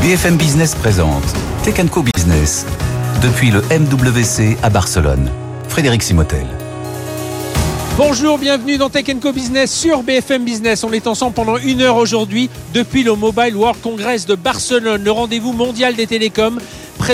[0.00, 1.22] BFM Business présente
[1.62, 2.64] Tech Co Business
[3.22, 5.30] depuis le MWC à Barcelone.
[5.68, 6.46] Frédéric Simotel.
[7.98, 10.84] Bonjour, bienvenue dans Tech Co Business sur BFM Business.
[10.84, 15.10] On est ensemble pendant une heure aujourd'hui depuis le Mobile World Congress de Barcelone, le
[15.10, 16.58] rendez-vous mondial des télécoms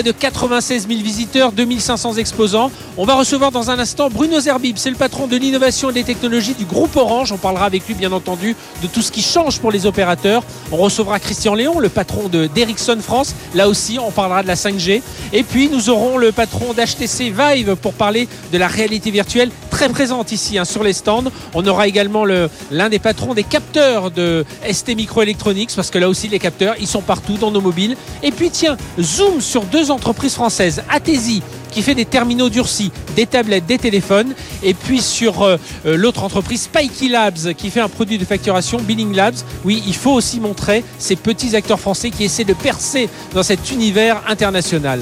[0.03, 2.71] de 96 000 visiteurs, 2500 exposants.
[2.97, 6.03] On va recevoir dans un instant Bruno Zerbib, c'est le patron de l'innovation et des
[6.03, 7.31] technologies du groupe Orange.
[7.31, 10.43] On parlera avec lui bien entendu de tout ce qui change pour les opérateurs.
[10.71, 13.35] On recevra Christian Léon, le patron de d'Ericsson France.
[13.55, 15.01] Là aussi, on parlera de la 5G.
[15.33, 19.89] Et puis nous aurons le patron d'HTC Vive pour parler de la réalité virtuelle très
[19.89, 21.25] présente ici hein, sur les stands.
[21.53, 26.27] On aura également l'un des patrons des capteurs de ST Microelectronics parce que là aussi
[26.27, 27.95] les capteurs, ils sont partout dans nos mobiles.
[28.23, 33.27] Et puis tiens, zoom sur deux entreprises françaises, Atesi qui fait des terminaux durcis, des
[33.27, 37.89] tablettes, des téléphones, et puis sur euh, euh, l'autre entreprise Spikey Labs qui fait un
[37.89, 39.35] produit de facturation, Billing Labs.
[39.63, 43.69] Oui, il faut aussi montrer ces petits acteurs français qui essaient de percer dans cet
[43.69, 45.01] univers international.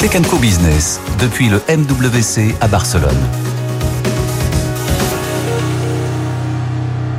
[0.00, 3.18] Tech Co Business depuis le MWC à Barcelone.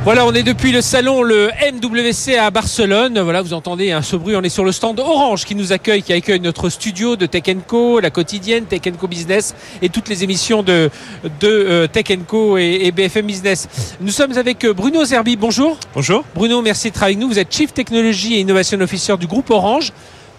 [0.02, 3.20] Voilà, on est depuis le salon, le MWC à Barcelone.
[3.20, 4.34] Voilà, vous entendez un ce bruit.
[4.34, 7.44] On est sur le stand Orange qui nous accueille, qui accueille notre studio de Tech
[7.66, 10.88] Co, la quotidienne Tech Co Business et toutes les émissions de,
[11.22, 13.68] de euh, Tech Co et, BFM Business.
[14.00, 15.36] Nous sommes avec euh, Bruno Zerbi.
[15.36, 15.76] Bonjour.
[15.94, 16.24] Bonjour.
[16.34, 17.28] Bruno, merci d'être avec nous.
[17.28, 19.92] Vous êtes Chief Technology et Innovation Officer du groupe Orange.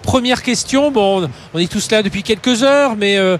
[0.03, 0.91] Première question.
[0.91, 3.37] Bon, on est tous là depuis quelques heures, mais euh,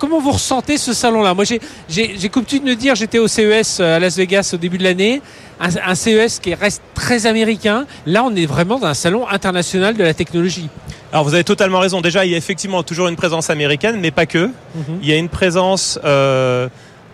[0.00, 1.34] Comment vous ressentez ce salon-là?
[1.34, 4.82] Moi, j'ai coutume de dire, j'étais au CES euh, à Las Vegas au début de
[4.82, 5.20] l'année,
[5.60, 7.84] un, CES qui reste très américain.
[8.06, 10.70] Là, on est vraiment dans un salon international de la technologie.
[11.12, 12.00] Alors vous avez totalement raison.
[12.00, 14.46] Déjà, il y a effectivement toujours une présence américaine, mais pas que.
[14.46, 15.00] Mhm.
[15.02, 16.68] Il y a une présence euh,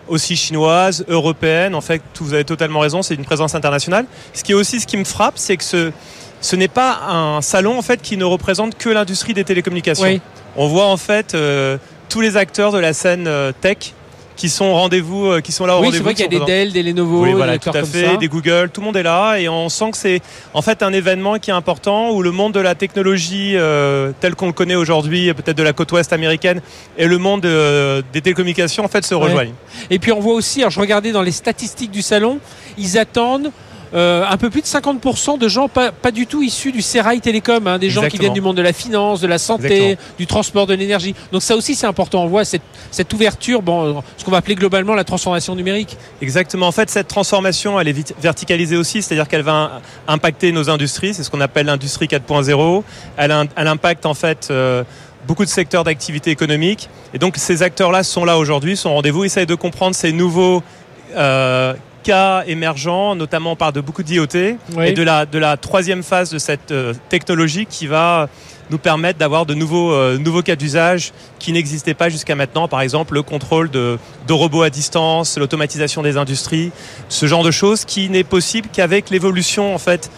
[0.07, 1.75] aussi chinoise, européenne.
[1.75, 3.03] En fait, vous avez totalement raison.
[3.03, 4.07] C'est une présence internationale.
[4.33, 5.91] Ce qui est aussi ce qui me frappe, c'est que ce
[6.41, 10.21] ce n'est pas un salon en fait qui ne représente que l'industrie des télécommunications.
[10.57, 11.77] On voit en fait euh,
[12.09, 13.93] tous les acteurs de la scène euh, tech
[14.37, 16.07] qui sont rendez-vous, euh, qui sont là au oui, rendez-vous.
[16.09, 18.19] Oui, c'est vrai qu'il y a des Dell, des Lenovo, oui, voilà, tout à fait,
[18.19, 20.21] des Google, tout le monde est là et on sent que c'est
[20.53, 24.35] en fait un événement qui est important où le monde de la technologie euh, tel
[24.35, 26.61] qu'on le connaît aujourd'hui, peut-être de la côte ouest américaine,
[26.99, 29.55] et le monde des télécommunications en fait se rejoignent.
[29.91, 32.39] Et puis on voit aussi, alors je regardais dans les statistiques du salon,
[32.77, 33.51] ils attendent
[33.97, 37.21] euh, un peu plus de 50% de gens pas, pas, du tout issus du Serail
[37.21, 40.27] Télécom, hein, des gens qui viennent du monde de la finance, de la santé, du
[40.27, 41.15] transport, de l'énergie.
[41.33, 42.23] Donc ça aussi c'est important.
[42.23, 45.97] On voit cette, cette ouverture, bon, ce qu'on va appeler globalement la transformation numérique.
[46.21, 46.67] Exactement.
[46.67, 51.15] En fait, cette transformation, elle est verticalisée aussi, c'est-à-dire qu'elle va impacter nos industries.
[51.15, 52.83] C'est ce qu'on appelle l'industrie 4.0.
[53.17, 54.49] Elle, elle, impacte en fait.
[54.51, 54.85] Euh,
[55.27, 56.89] beaucoup de secteurs d'activité économique.
[57.13, 60.63] Et donc ces acteurs-là sont là aujourd'hui, sont au rendez-vous, essayent de comprendre ces nouveaux
[61.17, 61.75] euh,
[62.07, 64.37] cas émergents, notamment on parle de beaucoup d'IoT
[64.81, 68.29] et de la, de la troisième phase de cette euh, technologie qui va
[68.71, 72.69] nous permettre d'avoir de nouveaux, euh, nouveaux cas d'usage qui n'existaient pas jusqu'à maintenant.
[72.69, 76.71] Par exemple, le contrôle de, de robots à distance, l'automatisation des industries,
[77.09, 80.11] ce genre de choses qui n'est possible qu'avec l'évolution en fait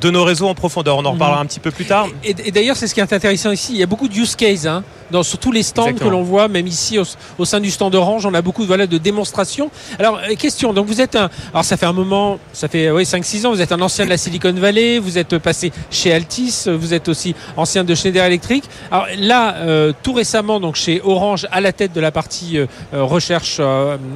[0.00, 0.96] de nos réseaux en profondeur.
[0.96, 1.44] On en reparlera mhm.
[1.44, 2.08] un petit peu plus tard.
[2.24, 3.72] Et, d'ailleurs, c'est ce qui est intéressant ici.
[3.72, 6.22] Il y a beaucoup de use cases hein, dans, sur tous les stands que l'on
[6.22, 6.98] voit, même ici
[7.38, 9.70] au, sein du stand Orange, on a beaucoup voilà, de démonstrations.
[9.98, 11.30] Alors, euh, question, donc vous êtes un...
[11.52, 14.10] Alors ça fait un moment, ça fait oui, 5-6 ans, vous êtes un ancien de
[14.10, 18.64] la Silicon Valley, vous êtes passé chez Altis, vous êtes aussi ancien de Schneider Electric.
[18.90, 22.66] Alors là, euh, tout récemment, donc chez Orange, à la tête de la partie euh,
[22.92, 23.60] recherche,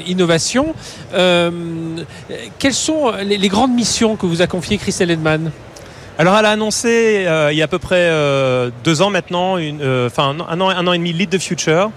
[0.06, 0.74] innovation,
[1.12, 5.50] quelles sont les, les, grandes missions que vous a confiées Chris Ellenman
[6.20, 9.56] alors elle a annoncé euh, il y a à peu près euh, deux ans maintenant,
[9.58, 11.90] euh, enfin un, an, un an et demi, Lead the Future,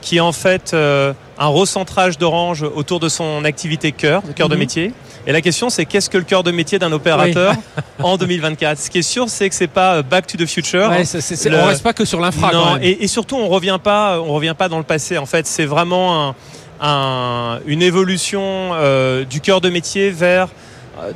[0.00, 4.54] qui est en fait un recentrage d'Orange autour de son activité cœur, de cœur de
[4.54, 4.60] mhm.
[4.60, 4.92] métier.
[5.28, 7.54] Et la question, c'est qu'est-ce que le cœur de métier d'un opérateur
[8.02, 10.90] en 2024 Ce qui est sûr, c'est que c'est pas Back to the Future.
[10.90, 11.04] Ouais,
[11.52, 12.52] On reste pas que sur l'infra.
[12.52, 15.18] Non, et, et, surtout, on revient pas, on revient pas dans le passé.
[15.18, 16.34] En fait, c'est vraiment
[16.80, 18.72] un, une évolution
[19.30, 20.48] du cœur de métier vers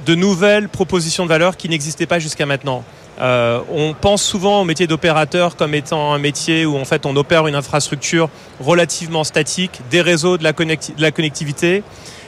[0.06, 2.84] de nouvelles propositions de valeur qui n'existaient pas jusqu'à maintenant.
[3.20, 7.14] Euh, on pense souvent au métier d'opérateur comme étant un métier où en fait on
[7.16, 11.82] opère une infrastructure relativement statique, des réseaux, de la, de la connectivité.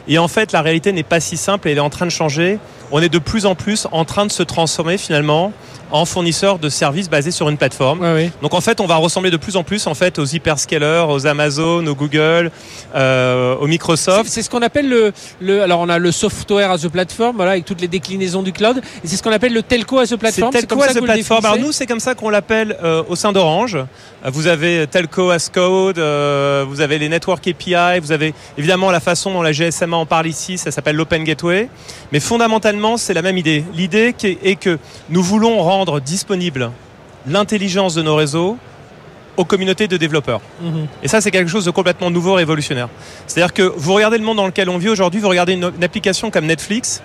[0.06, 2.58] Et en fait, la réalité n'est pas si simple, elle est en train de changer.
[2.92, 5.52] On est de plus en plus en train de se transformer finalement
[5.90, 8.00] en fournisseur de services basés sur une plateforme.
[8.42, 11.26] Donc en fait, on va ressembler de plus en plus en fait aux hyperscalers, aux
[11.26, 12.50] Amazon, aux Google,
[12.94, 14.30] euh, aux Microsoft.
[14.30, 17.52] C'est ce qu'on appelle le, le, alors on a le software as a platform, voilà,
[17.52, 20.16] avec toutes les déclinaisons du cloud, et c'est ce qu'on appelle le telco as a
[20.16, 20.50] platform.
[20.52, 21.44] C'est telco as a platform.
[21.44, 23.76] Alors nous, c'est comme ça qu'on l'appelle euh, au sein d'Orange.
[23.76, 28.90] Euh, vous avez telco as code, euh, vous avez les network API, vous avez évidemment
[28.90, 31.68] la façon dont la GSMA en parle ici, ça s'appelle l'open gateway.
[32.12, 33.64] Mais fondamentalement c'est la même idée.
[33.74, 34.78] L'idée est que
[35.10, 36.70] nous voulons rendre disponible
[37.26, 38.58] l'intelligence de nos réseaux
[39.36, 40.40] aux communautés de développeurs.
[40.60, 40.86] Mhm.
[41.02, 42.88] Et ça, c'est quelque chose de complètement nouveau, révolutionnaire.
[43.26, 46.30] C'est-à-dire que vous regardez le monde dans lequel on vit aujourd'hui, vous regardez une, application
[46.30, 47.02] comme Netflix,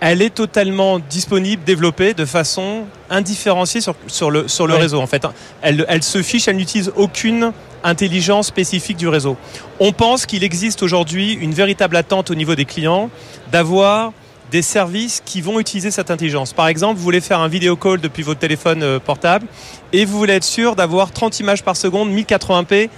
[0.00, 5.00] elle est totalement disponible, développée de façon indifférenciée sur, sur le, sur le réseau.
[5.00, 5.26] En fait,
[5.60, 7.52] elle, elle se fiche, elle n'utilise aucune
[7.84, 9.36] intelligence spécifique du réseau.
[9.78, 13.10] On pense qu'il existe aujourd'hui une véritable attente au niveau des clients
[13.52, 14.12] d'avoir
[14.50, 16.52] des services qui vont utiliser cette intelligence.
[16.52, 19.46] Par exemple, vous voulez faire un vidéo call depuis votre téléphone euh, portable
[19.92, 22.88] et vous voulez être sûr d'avoir 30 images par seconde, 1080p,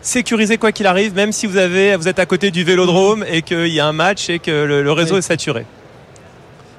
[0.00, 3.42] sécurisé quoi qu'il arrive, même si vous, avez, vous êtes à côté du vélodrome et
[3.42, 5.66] qu'il y a un match et que le, réseau est saturé.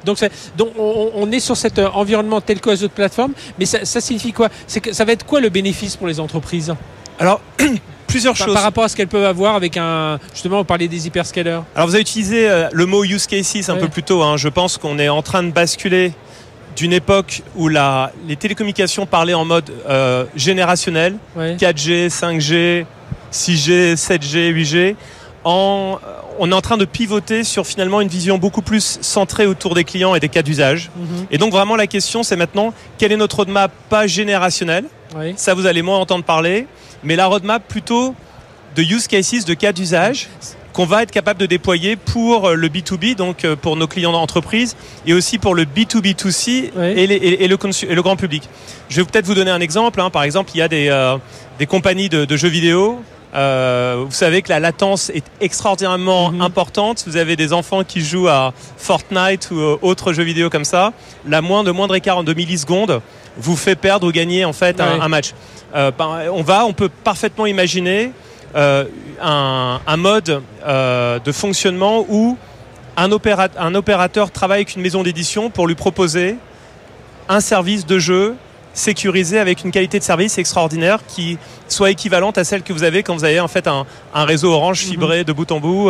[0.05, 0.17] Donc,
[0.57, 4.31] donc on, est sur cet euh, environnement telco as a plateforme, mais ça, ça signifie
[4.31, 4.47] quoi?
[4.65, 6.73] C'est que ça va être quoi le bénéfice pour les entreprises?
[7.19, 7.41] Alors
[8.07, 8.53] plusieurs choses.
[8.53, 10.19] Par rapport à ce qu'elles peuvent avoir avec un.
[10.33, 11.61] Justement, on parlait des hyperscalers.
[11.75, 14.23] Alors, vous avez utilisé euh, le mot use cases un peu plus tôt.
[14.23, 14.37] Hein.
[14.37, 16.13] Je pense qu'on est en train de basculer
[16.75, 22.85] d'une époque où la, les télécommunications parlaient en mode euh, générationnel 4G, 5G,
[23.31, 24.95] 6G, 7G, 8G.
[25.43, 25.99] En,
[26.39, 29.83] on est en train de pivoter sur finalement une vision beaucoup plus centrée autour des
[29.83, 30.89] clients et des cas d'usage.
[30.95, 31.27] Mhm.
[31.31, 34.85] Et donc vraiment la question c'est maintenant quel est notre roadmap pas générationnel?
[35.35, 36.67] Ça vous allez moins entendre parler
[37.03, 38.13] mais la roadmap plutôt
[38.75, 40.29] de use cases, de cas d'usage
[40.73, 44.75] qu'on va être capable de déployer pour le B2B, donc euh, pour nos clients d'entreprise,
[45.05, 48.47] et aussi pour le B2B2C et, et, le, grand public.
[48.87, 49.99] Je vais peut-être vous donner un exemple.
[49.99, 50.09] Hein.
[50.09, 51.17] Par exemple, il y a des, euh,
[51.57, 53.01] des compagnies de, jeux vidéo.
[53.35, 56.41] Euh, vous savez que la latence est extraordinairement mhm.
[56.41, 57.03] importante.
[57.05, 60.93] Vous avez des enfants qui jouent à Fortnite ou autres jeux vidéo comme ça.
[61.27, 63.01] La moindre, moindre écart en 2 millisecondes
[63.37, 65.33] vous fait perdre ou gagner en fait un match.
[65.75, 65.91] Euh,
[66.31, 68.11] on va, on peut parfaitement imaginer
[68.55, 68.85] euh,
[69.21, 72.37] un, mode euh, de fonctionnement où
[72.97, 73.09] un,
[73.57, 76.37] un opérateur travaille avec une maison d'édition pour lui proposer
[77.27, 78.35] un service de jeu
[78.73, 81.37] sécurisé avec une qualité de service extraordinaire qui
[81.67, 84.79] soit équivalente à celle que vous avez quand vous avez en fait un, réseau orange
[84.79, 85.23] fibré mhm.
[85.25, 85.89] de bout en bout.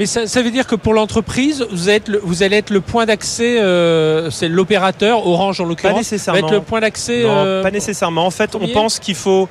[0.00, 1.90] Mais ça, veut dire que pour l'entreprise, vous,
[2.22, 6.40] vous allez être le point d'accès, euh, c'est l'opérateur, Orange en l'occurrence, pas nécessairement.
[6.40, 7.22] va être le point d'accès.
[7.22, 8.24] Euh, pas nécessairement.
[8.24, 9.46] En fait, on pense qu'il faut,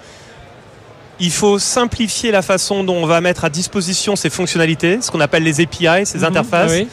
[1.19, 5.19] il faut simplifier la façon dont on va mettre à disposition ces fonctionnalités, ce qu'on
[5.19, 6.23] appelle les API, ces mhm.
[6.23, 6.71] interfaces.
[6.71, 6.87] Oui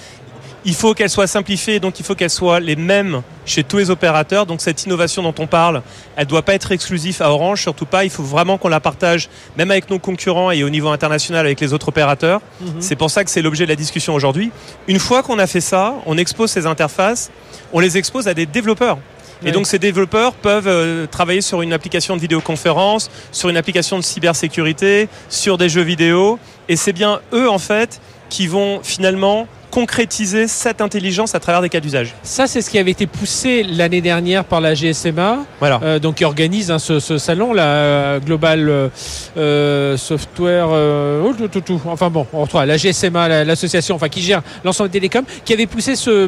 [0.66, 3.88] il faut qu'elle soit simplifiée, donc il faut qu'elle soit les mêmes chez tous les
[3.88, 4.46] opérateurs.
[4.46, 5.80] Donc cette innovation dont on parle,
[6.16, 8.02] elle ne doit pas être exclusive à Orange, surtout pas.
[8.02, 11.60] Il faut vraiment qu'on la partage, même avec nos concurrents et au niveau international avec
[11.60, 12.40] les autres opérateurs.
[12.60, 12.80] Mhm.
[12.80, 14.50] C'est pour ça que c'est l'objet de la discussion aujourd'hui.
[14.88, 17.30] Une fois qu'on a fait ça, on expose ces interfaces,
[17.72, 18.98] on les expose à des développeurs.
[19.44, 23.98] Et donc ces développeurs peuvent euh, travailler sur une application de vidéoconférence, sur une application
[23.98, 26.38] de cybersécurité, sur des jeux vidéo.
[26.68, 31.68] Et c'est bien eux en fait qui vont finalement concrétiser cette intelligence à travers des
[31.68, 32.14] cas d'usage.
[32.22, 35.80] Ça, c'est ce qui avait été poussé l'année dernière par la GSMA, voilà.
[35.82, 38.90] Euh, donc qui organise hein, ce, salon, la euh, Global
[39.36, 44.40] euh, Software, oh, tout, tout, enfin bon, on retrouve la GSMA, l'association, enfin qui gère
[44.64, 46.26] l'ensemble des télécoms, qui avait poussé ce,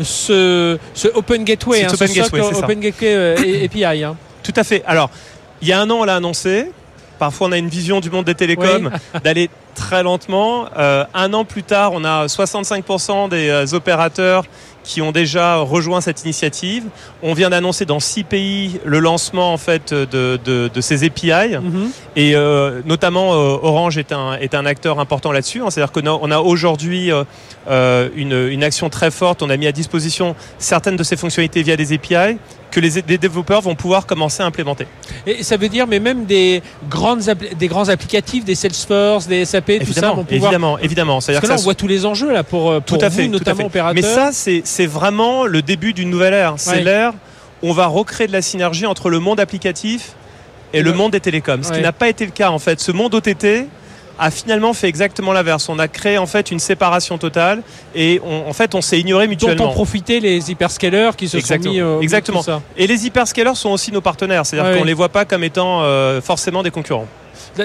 [0.00, 0.78] ce,
[1.14, 4.04] Open Gateway, hein, Open, Gateway, Open Gateway API.
[4.04, 4.16] Hein.
[4.42, 4.82] Tout à fait.
[4.86, 5.10] Alors,
[5.60, 6.70] il y a un an, on l'a annoncé.
[7.18, 8.90] Parfois, on a une vision du monde des télécoms
[9.24, 10.66] d'aller très lentement.
[10.76, 14.44] Euh, un an plus tard, on a 65% des euh, opérateurs
[14.82, 16.84] qui ont déjà rejoint cette initiative.
[17.22, 21.90] On vient d'annoncer dans six pays le lancement en fait de, de, ces API mhm.
[22.14, 25.60] et euh, notamment Orange est un, est un acteur important là-dessus.
[25.60, 25.70] Hein.
[25.70, 27.10] C'est-à-dire qu'on a, a aujourd'hui
[27.66, 29.42] une, une action très forte.
[29.42, 32.38] On a mis à disposition certaines de ces fonctionnalités via des API
[32.76, 34.86] que les, développeurs vont pouvoir commencer à implémenter.
[35.26, 37.22] Et ça veut dire, mais même des, grandes,
[37.58, 40.52] des grands applicatifs, des Salesforce, des SAP, évidemment, tout ça vont pouvoir...
[40.52, 41.14] Évidemment, évidemment.
[41.14, 43.28] Parce que là, on voit tous les enjeux là, pour, euh, pour tout à fait,
[43.28, 43.94] notamment opérateurs.
[43.94, 46.54] Mais ça, c'est vraiment le début d'une nouvelle ère.
[46.58, 47.14] C'est l'ère
[47.62, 50.12] où on va recréer de la synergie entre le monde applicatif
[50.74, 51.62] et le monde des télécoms.
[51.62, 52.78] Ce qui n'a pas été le cas en fait.
[52.80, 53.68] Ce monde OTT,
[54.18, 55.68] a finalement fait exactement l'inverse.
[55.68, 57.62] On a créé en fait une séparation totale
[57.94, 59.64] et en fait on s'est ignoré mutuellement.
[59.64, 62.42] Dont ont profité les hyperscalers qui se sont mis au Exactement.
[62.42, 62.62] ça.
[62.76, 65.82] Et les hyperscalers sont aussi nos partenaires, c'est-à-dire qu'on ne les voit pas comme étant
[65.82, 67.06] euh, forcément des concurrents.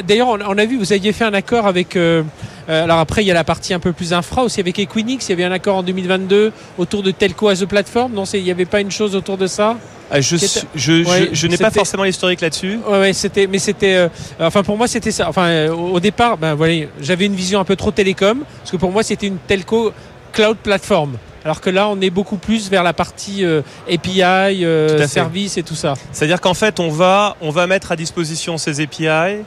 [0.06, 1.96] D'ailleurs, on a vu, vous aviez fait un accord avec.
[1.96, 2.24] Euh,
[2.70, 5.28] euh, alors après, il y a la partie un peu plus infra aussi avec Equinix.
[5.28, 8.14] Il y avait un accord en 2022 autour de Telco as a platform.
[8.14, 9.78] Non, il n'y avait pas une chose autour de ça?
[10.14, 10.36] Ah, je,
[10.76, 12.80] je, n'ai pas forcément l'historique là-dessus.
[12.86, 14.10] Ouais, c'était, mais c'était, euh,
[14.42, 15.30] enfin pour moi c'était ça.
[15.30, 18.92] Enfin au départ, ben voilà, j'avais une vision un peu trop télécom parce que pour
[18.92, 19.94] moi c'était une telco
[20.34, 21.14] cloud platform.
[21.44, 23.44] Alors que là, on est beaucoup plus vers la partie
[23.92, 24.22] API,
[24.64, 25.96] euh, service et tout ça.
[26.12, 29.38] C'est-à-dire qu'en fait, on va, on va mettre à disposition ces API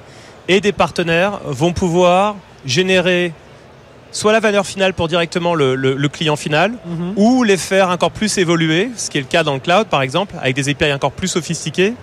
[0.49, 2.35] et des partenaires vont pouvoir
[2.67, 3.33] générer
[4.11, 7.15] soit la valeur finale pour directement le, le- le client final, Mhm.
[7.17, 10.03] ou les faire encore plus évoluer, ce qui est le cas dans le cloud par
[10.03, 11.95] exemple, avec des API encore plus sophistiqués,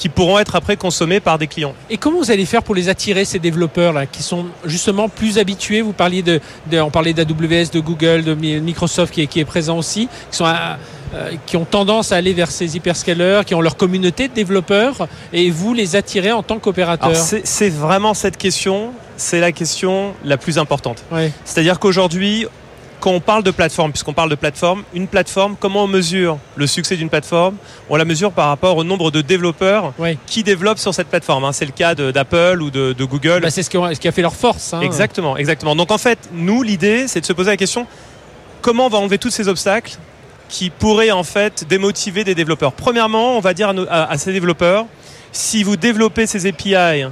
[0.00, 1.74] qui pourront être après consommés par des clients.
[1.90, 5.36] Et comment vous allez faire pour les attirer ces développeurs là qui sont justement plus
[5.38, 5.82] habitués?
[5.82, 6.40] Vous parliez de,
[6.70, 10.08] de- on parlait d'AWS, de Google, de Mi- Microsoft qui est, qui est présent aussi,
[10.30, 10.78] qui sont à-
[11.14, 15.06] euh, qui ont tendance à aller vers ces hyperscalers, qui ont leur communauté de développeurs,
[15.32, 17.10] et vous les attirez en tant qu'opérateur.
[17.44, 21.04] C'est vraiment cette question, c'est la question la plus importante.
[21.44, 22.46] C'est-à-dire qu'aujourd'hui,
[23.00, 26.66] quand on parle de plateforme, puisqu'on parle de plateforme, une plateforme, comment on mesure le
[26.66, 27.56] succès d'une plateforme?
[27.88, 29.92] On la mesure par rapport au nombre de développeurs
[30.26, 31.44] qui développent sur cette plateforme.
[31.44, 31.52] hein.
[31.52, 33.40] C'est le cas d'Apple ou de, de Google.
[33.42, 34.74] Bah, c'est ce qui, a, ce qui a fait leur force.
[34.74, 34.80] hein.
[34.82, 35.74] Exactement, exactement.
[35.74, 37.86] Donc en fait, nous, l'idée, c'est de se poser la question
[38.62, 39.96] comment on va enlever tous ces obstacles
[40.50, 42.72] qui pourraient en fait démotiver des développeurs?
[42.72, 44.84] Premièrement, on va dire à, nos- à- à ces développeurs
[45.32, 47.04] si vous développez ces API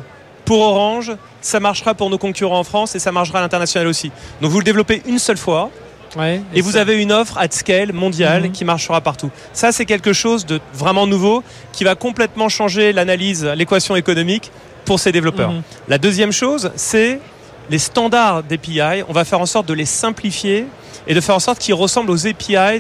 [0.49, 1.13] pour Orange,
[1.43, 4.11] ça marchera pour nos concurrents en France et ça marchera à l'international aussi.
[4.41, 5.71] Donc vous le développez une seule fois
[6.17, 6.41] Ouais.
[6.55, 8.53] et vous avez une offre at scale mondiale Mhm.
[8.53, 9.31] qui marchera partout.
[9.53, 14.51] Ça, c'est quelque chose de vraiment nouveau qui va complètement changer l'analyse, l'équation économique
[14.87, 15.53] pour ces développeurs.
[15.53, 15.63] Mhm.
[15.87, 17.21] La deuxième chose, c'est
[17.69, 19.03] les standards d'API.
[19.07, 20.65] On va faire en sorte de les simplifier
[21.07, 22.79] et de faire en sorte qu'ils ressemblent aux API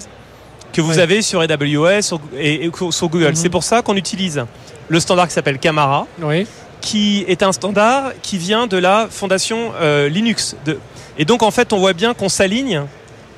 [0.73, 1.01] que vous Ouais.
[1.01, 3.29] avez sur AWS et, sur Google.
[3.29, 3.35] Mhm.
[3.35, 4.43] C'est pour ça qu'on utilise
[4.89, 6.47] le standard qui s'appelle Camara, Oui.
[6.81, 10.57] Qui est un standard qui vient de la fondation euh, Linux.
[10.65, 10.79] De-
[11.19, 12.83] Et donc en fait, on voit bien qu'on s'aligne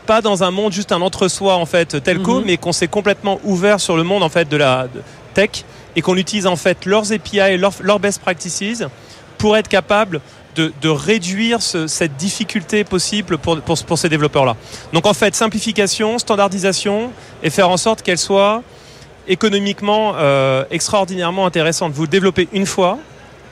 [0.07, 2.45] pas dans un monde juste un entre-soi en fait telco, Mhm.
[2.47, 4.89] mais qu'on s'est complètement ouvert sur le monde en fait de la
[5.35, 5.51] tech
[5.97, 8.83] et qu'on utilise en fait leurs API, leurs, leurs best practices
[9.39, 10.21] pour être capable
[10.57, 14.57] de, de réduire ce- cette difficulté possible pour, pour, pour ces développeurs-là.
[14.93, 18.63] Donc en fait, simplification, standardisation et faire en sorte qu'elle soit
[19.29, 21.93] économiquement euh, extraordinairement intéressante.
[21.93, 22.99] Vous le développez une fois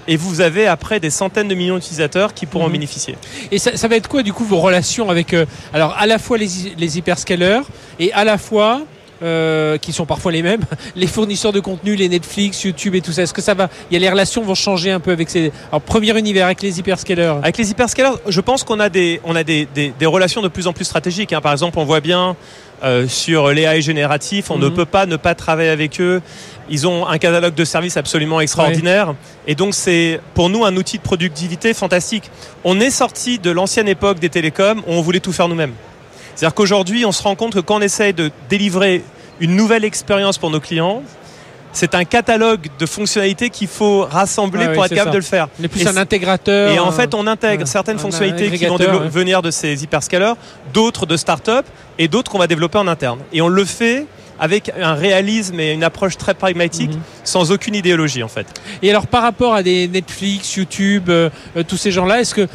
[0.08, 2.72] et vous avez après des centaines de millions d'utilisateurs qui pourront en Mhm.
[2.72, 3.14] bénéficier.
[3.52, 6.18] Et ça, ça va être quoi du coup vos relations avec euh, alors à la
[6.18, 7.60] fois les, les hyperscalers
[8.00, 8.80] et à la fois
[9.20, 10.60] euh, qui sont parfois les mêmes,
[10.94, 13.22] les fournisseurs de contenu, les Netflix, YouTube et tout ça?
[13.22, 15.50] Est-ce que ça va Il y a les relations vont changer un peu avec ces.
[15.72, 17.34] Alors premier univers avec les hyperscalers?
[17.42, 20.46] Avec les hyperscalers, je pense qu'on a des, on a des, des, des relations de
[20.48, 21.32] plus en plus stratégiques.
[21.32, 21.40] hein.
[21.40, 22.36] Par exemple, on voit bien
[22.84, 24.74] euh, sur les AI génératifs, on ne Mhm.
[24.76, 26.22] peut pas ne pas travailler avec eux.
[26.70, 29.14] Ils ont un catalogue de services absolument extraordinaire.
[29.46, 32.30] Et donc, c'est pour nous un outil de productivité fantastique.
[32.64, 35.72] On est sorti de l'ancienne époque des télécoms où on voulait tout faire nous-mêmes.
[36.34, 39.02] C'est-à-dire qu'aujourd'hui, on se rend compte que quand on essaye de délivrer
[39.40, 41.02] une nouvelle expérience pour nos clients,
[41.72, 45.12] c'est un catalogue de fonctionnalités qu'il faut rassembler pour être capable ça.
[45.12, 45.48] de le faire.
[45.62, 46.70] Est plus Et un intégrateur.
[46.70, 49.08] et en fait, on intègre un- certaines un fonctionnalités qui vont ouais.
[49.08, 50.32] venir de ces hyperscalers,
[50.72, 51.66] d'autres de start-up
[51.98, 53.18] et d'autres qu'on va développer en interne.
[53.32, 54.06] Et on le fait
[54.40, 57.00] avec un réalisme et une approche très pragmatique, Mhm.
[57.24, 58.46] sans aucune idéologie en fait.
[58.82, 62.46] Et alors par rapport à des Netflix, YouTube, euh, euh, tous ces gens-là, est-ce que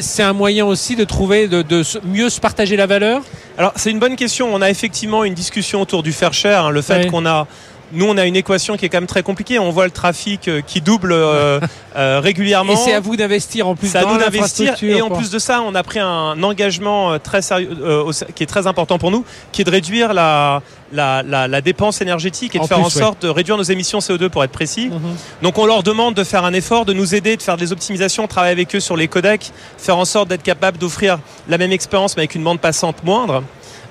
[0.00, 1.64] c'est un moyen aussi de trouver, de,
[2.04, 3.22] mieux se partager la valeur?
[3.58, 4.48] Alors c'est une bonne question.
[4.54, 7.06] On a effectivement une discussion autour du fair share, hein, le fait Ouais.
[7.06, 7.46] qu'on a
[7.92, 9.58] nous, on a une équation qui est quand même très compliquée.
[9.58, 11.60] On voit le trafic euh, qui double euh,
[11.96, 12.72] euh, régulièrement.
[12.72, 15.18] Et c'est à vous d'investir en plus C'est à nous d'investir et en quoi.
[15.18, 18.66] plus de ça, on a pris un engagement euh, très sérieux, euh, qui est très
[18.66, 20.62] important pour nous, qui est de réduire la,
[20.92, 23.02] la, la, la dépense énergétique et de En faire plus, en ouais.
[23.02, 24.88] sorte de réduire nos émissions CO2 pour être précis.
[24.88, 25.16] Mhm.
[25.42, 28.26] Donc on leur demande de faire un effort, de nous aider, de faire des optimisations,
[28.26, 32.16] travailler avec eux sur les codecs, faire en sorte d'être capable d'offrir la même expérience
[32.16, 33.42] mais avec une bande passante moindre.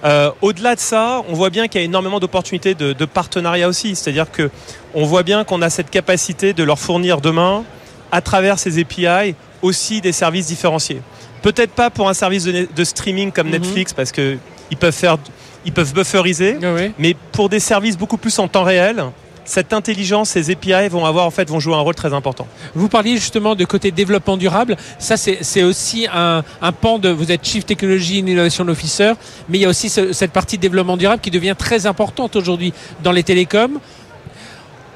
[0.03, 3.67] Euh, Au-delà de ça, on voit bien qu'il y a énormément d'opportunités de, de partenariat
[3.67, 3.95] aussi.
[3.95, 4.49] C'est-à-dire que
[4.93, 7.63] on voit bien qu'on a cette capacité de leur fournir demain,
[8.11, 11.01] à travers ces API, aussi des services différenciés.
[11.41, 13.53] Peut-être pas pour un service de, de streaming comme Mhm.
[13.53, 14.37] Netflix parce que
[14.71, 15.17] ils peuvent faire,
[15.65, 16.91] ils peuvent bufferiser, ouais.
[16.97, 19.03] mais pour des services beaucoup plus en temps réel,
[19.45, 22.47] cette intelligence, ces API vont avoir en fait vont jouer un rôle très important.
[22.73, 24.75] Vous parliez justement de côté développement durable.
[24.99, 27.09] Ça, c'est aussi un, un pan de.
[27.09, 29.13] Vous êtes Chief Technology Innovation Officer,
[29.47, 32.73] mais il y a aussi ce- cette partie développement durable qui devient très importante aujourd'hui
[33.03, 33.79] dans les télécoms.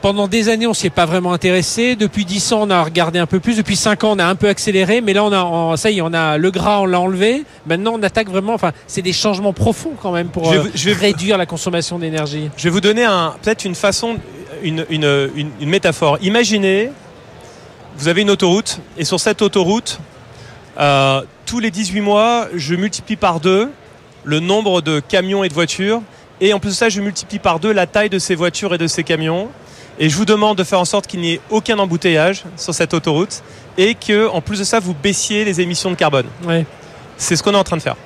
[0.01, 1.97] Pendant des années, on s'y est pas vraiment intéressé.
[1.97, 3.57] Depuis 10 ans, on a regardé un peu plus.
[3.57, 5.01] Depuis 5 ans, on a un peu accéléré.
[5.01, 7.43] Mais là, on a, on- ça y est, on a le gras, on l'a enlevé.
[7.67, 8.53] Maintenant, on attaque vraiment.
[8.53, 11.37] Enfin, c'est des changements profonds quand même pour Je vais euh, vous- je vais- réduire
[11.37, 12.49] la consommation d'énergie.
[12.55, 14.15] Je vais vous donner un, peut-être une façon,
[14.63, 16.17] une, une, une, une métaphore.
[16.21, 16.91] Imaginez,
[17.97, 19.99] vous avez une autoroute et sur cette autoroute,
[20.79, 23.69] euh, tous les 18 mois, je multiplie par deux
[24.23, 26.01] le nombre de camions et de voitures.
[26.41, 28.77] Et en plus de ça, je multiplie par deux la taille de ces voitures et
[28.77, 29.49] de ces camions.
[29.99, 32.93] Et je vous demande de faire en sorte qu'il n'y ait aucun embouteillage sur cette
[32.93, 33.43] autoroute
[33.77, 36.27] et que, en plus de ça, vous baissiez les émissions de carbone.
[36.45, 36.65] Ouais.
[37.17, 37.97] C'est ce qu'on est en train de faire.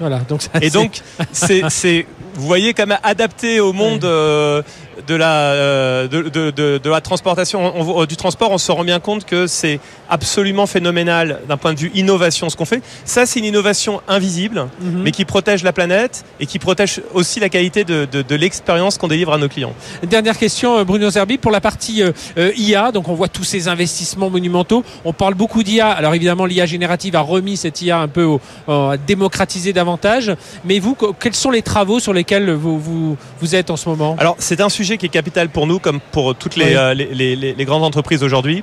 [0.00, 0.18] Voilà.
[0.28, 1.00] Donc, Et donc,
[1.32, 4.10] c'est, vous voyez, quand même adapté au monde Ouais.
[4.10, 4.62] euh,
[5.06, 8.84] de la, euh, de, de, de, de la transportation, on- du transport, on se rend
[8.84, 12.82] bien compte que c'est absolument phénoménal d'un point de vue innovation ce qu'on fait.
[13.04, 15.02] Ça, c'est une innovation invisible, Mhm.
[15.02, 19.08] mais qui protège la planète et qui protège aussi la qualité de, de, l'expérience qu'on
[19.08, 19.72] délivre à nos clients.
[20.02, 22.92] Dernière question, euh, Bruno Zerbi, pour la partie euh, euh, IA.
[22.92, 24.84] Donc, on voit tous ces investissements monumentaux.
[25.04, 25.88] On parle beaucoup d'IA.
[25.90, 30.32] Alors, évidemment, l'IA générative a remis cette IA un peu au, à démocratiser davantage.
[30.64, 34.16] Mais vous, quels sont les travaux sur lesquels vous, vous, vous êtes en ce moment?
[34.18, 36.76] Alors, c'est un sujet qui est capital pour nous, comme pour toutes les, Oui.
[36.76, 38.62] euh, les, les- les- les grandes entreprises aujourd'hui.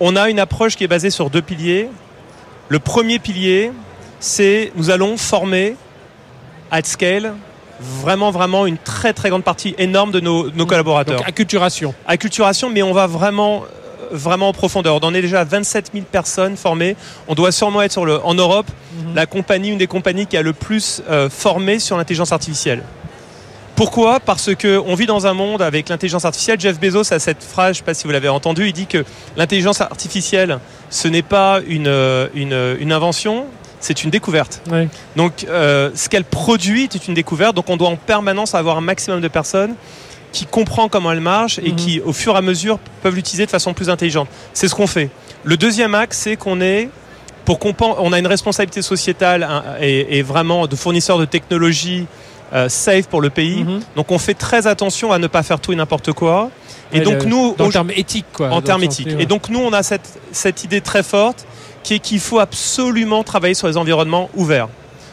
[0.00, 1.88] On a une approche qui est basée sur deux piliers.
[2.68, 3.70] Le premier pilier,
[4.18, 5.76] c'est nous allons former
[6.70, 7.34] at scale
[7.80, 11.16] vraiment, vraiment une très, très grande partie énorme de nos, nos collaborateurs.
[11.18, 11.94] Donc, acculturation.
[12.06, 13.66] acculturation, mais on va vraiment euh,
[14.12, 14.96] vraiment en profondeur.
[14.96, 16.96] On en est déjà à 27 000 personnes formées.
[17.28, 19.14] On doit sûrement être sur le, en Europe Mhm.
[19.14, 22.82] la compagnie, une des compagnies qui a le plus euh, formé sur l'intelligence artificielle.
[23.80, 26.60] Pourquoi Parce que on vit dans un monde avec l'intelligence artificielle.
[26.60, 28.86] Jeff Bezos a cette phrase, je ne sais pas si vous l'avez entendu, il dit
[28.86, 29.06] que
[29.38, 30.58] l'intelligence artificielle,
[30.90, 33.46] ce n'est pas une, euh, une, une invention,
[33.80, 34.60] c'est une découverte.
[35.16, 37.56] Donc, euh, ce qu'elle produit est une découverte.
[37.56, 39.74] Donc, on doit en permanence avoir un maximum de personnes
[40.30, 41.76] qui comprend comment elle marche et Mhm.
[41.76, 44.28] qui, au fur et à mesure, peuvent l'utiliser de façon plus intelligente.
[44.52, 45.08] C'est ce qu'on fait.
[45.42, 46.90] Le deuxième axe, c'est qu'on est
[47.46, 52.06] pour qu'on on a une responsabilité sociétale hein, et, et vraiment de fournisseur de technologies
[52.54, 53.64] euh, safe pour le pays.
[53.64, 53.80] Mhm.
[53.96, 56.50] Donc, on fait très attention à ne pas faire tout et n'importe quoi.
[56.92, 58.50] Et Ouais, donc, le- nous, dans le au- terme éthique, quoi.
[58.50, 59.14] en termes éthiques.
[59.18, 61.46] Et donc nous, on a cette, cette idée très forte
[61.84, 64.68] qui est qu'il faut absolument travailler sur les environnements ouverts.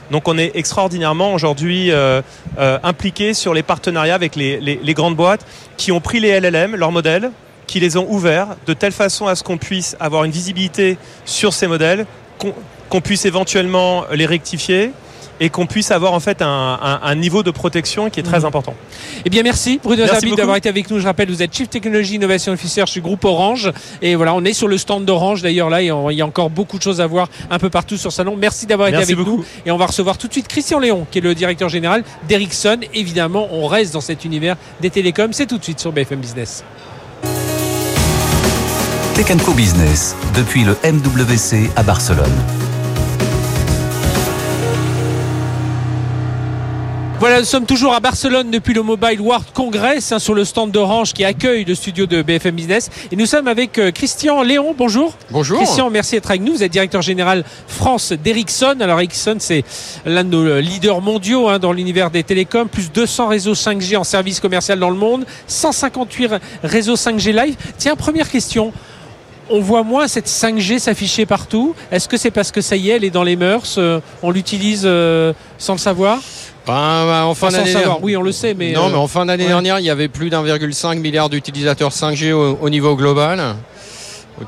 [0.09, 2.21] Donc on est extraordinairement aujourd'hui euh,
[2.57, 5.45] euh, impliqué sur les partenariats avec les, les- les grandes boîtes
[5.77, 7.29] qui ont pris les LLM, leurs modèles,
[7.67, 11.53] qui les ont ouverts de telle façon à ce qu'on puisse avoir une visibilité sur
[11.53, 12.05] ces modèles,
[12.39, 12.53] qu'on
[12.89, 14.91] qu'on puisse éventuellement les rectifier
[15.39, 18.39] et qu'on puisse avoir en fait un, un- un niveau de protection qui est très
[18.39, 18.45] Mhm.
[18.45, 18.73] important.
[19.25, 20.35] Eh bien, merci Bruno beaucoup.
[20.35, 20.99] d'avoir été avec nous.
[20.99, 23.71] Je rappelle, vous êtes Chief Technology Innovation Officer chez Groupe Orange.
[24.01, 25.81] Et voilà, on est sur le stand d'Orange d'ailleurs là.
[25.81, 28.09] et on- Il y a encore beaucoup de choses à voir un peu partout sur
[28.09, 28.35] le salon.
[28.37, 29.37] Merci d'avoir été Merci avec beaucoup.
[29.37, 29.45] nous.
[29.65, 32.77] Et on va recevoir tout de suite Christian Léon, qui est le directeur général d'Ericsson.
[32.93, 35.33] Évidemment, on reste dans cet univers des télécoms.
[35.33, 36.63] C'est tout de suite sur BFM Business.
[39.15, 42.31] Tech Co Business, depuis le MWC à Barcelone.
[47.19, 50.69] Voilà, nous sommes toujours à Barcelone depuis le Mobile World Congress hein, sur le stand
[50.69, 52.91] d'Orange qui accueille le studio de BFM Business.
[53.11, 54.75] Et nous sommes avec euh, Christian Léon.
[54.77, 55.15] Bonjour.
[55.31, 55.57] Bonjour.
[55.57, 56.53] Christian, merci d'être avec nous.
[56.53, 58.75] Vous êtes directeur général France d'Ericsson.
[58.81, 59.63] Alors Ericsson, c'est
[60.05, 62.67] l'un de nos euh, leaders mondiaux hein, dans l'univers des télécoms.
[62.67, 65.25] Plus 200 réseaux 5G en service commercial dans le monde.
[65.47, 67.55] 158 réseaux 5G live.
[67.79, 68.71] Tiens, première question.
[69.49, 71.73] On voit moins cette 5G s'afficher partout.
[71.91, 74.29] Est-ce que c'est parce que ça y est, elle est dans les mœurs euh, On
[74.29, 76.19] l'utilise euh, sans le savoir?
[76.67, 78.03] Ben, ben, en fin d'année savoir.
[78.03, 79.49] Oui, on le sait, mais non, euh, mais en fin d'année ouais.
[79.49, 83.55] dernière, il y avait plus d'1,5 milliard d'utilisateurs 5G au, au niveau global.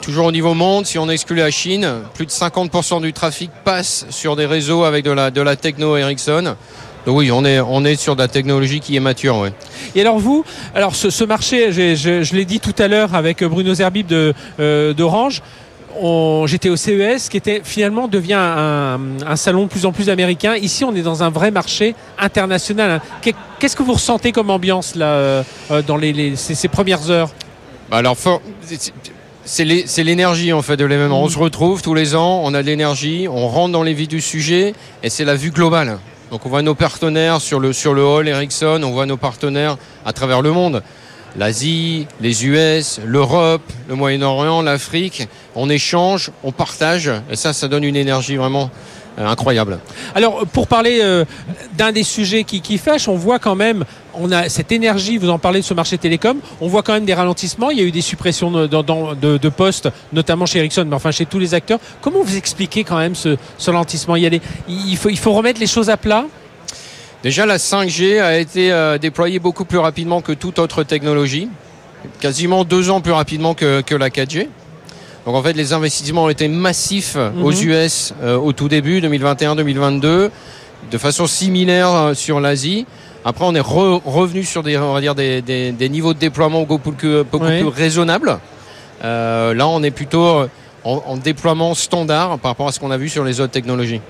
[0.02, 4.06] Toujours au niveau monde, si on exclut la Chine, plus de 50% du trafic passe
[4.12, 6.56] sur des réseaux avec de la, de la techno Ericsson.
[7.08, 9.38] Donc oui, on est, on est sur de la technologie qui est mature.
[9.40, 9.52] Ouais.
[9.96, 10.44] Et alors vous,
[10.76, 14.34] alors ce, ce marché, je, je l'ai dit tout à l'heure avec Bruno Zerbib de
[14.60, 15.42] euh, d'Orange.
[15.42, 15.69] on-
[16.48, 20.56] J'étais au CES, qui était finalement devient un, un salon de plus en plus américain.
[20.56, 22.92] Ici, on est dans un vrai marché international.
[22.92, 23.02] hein.
[23.22, 26.68] Qu'est- Qu'est-ce que vous ressentez comme ambiance là euh, euh, dans les, les- ces, ces
[26.70, 27.30] premières heures?
[27.92, 28.94] Bah alors, for- c'est-
[29.46, 31.22] c'est l'é- c'est l'énergie en fait de l'événement.
[31.24, 34.08] On se retrouve tous les ans, on a de l'énergie, on rentre dans les vies
[34.08, 35.98] du sujet et c'est la vue globale.
[36.32, 39.78] Donc on voit nos partenaires sur le, sur le hall Ericsson, on voit nos partenaires
[40.06, 40.84] à travers le monde.
[41.38, 45.28] L'Asie, les US, l'Europe, le Moyen-Orient, l'Afrique.
[45.56, 48.72] On échange, on partage et ça, ça donne une énergie vraiment
[49.20, 49.80] euh, incroyable.
[50.16, 51.26] Alors, pour parler euh,
[51.78, 55.40] d'un des sujets qui, fâche, on voit quand même, on a cette énergie, vous en
[55.40, 57.92] parlez de ce marché télécom, on voit quand même des ralentissements, il y a eu
[57.92, 61.80] des suppressions de, postes, notamment chez Ericsson, mais enfin chez tous les acteurs.
[62.02, 64.16] Comment vous expliquez quand même ce, ralentissement?
[64.16, 66.26] Il faut remettre les choses à plat?
[67.24, 71.50] Déjà, la 5G a été euh, déployée beaucoup plus rapidement que toute autre technologie,
[72.22, 74.48] quasiment deux ans plus rapidement que, que la 4G.
[75.26, 77.44] Donc en fait, les investissements ont été massifs Mhm.
[77.44, 80.30] aux US euh, au tout début, 2021-2022,
[80.92, 82.86] de façon similaire euh, sur l'Asie.
[83.26, 86.20] Après, on est re- revenu sur des, on va dire des, des- des niveaux de
[86.20, 88.40] déploiement beaucoup plus, beaucoup plus raisonnables.
[89.04, 90.46] Là, on est plutôt
[90.84, 94.02] en, en déploiement standard par rapport à ce qu'on a vu sur les autres technologies.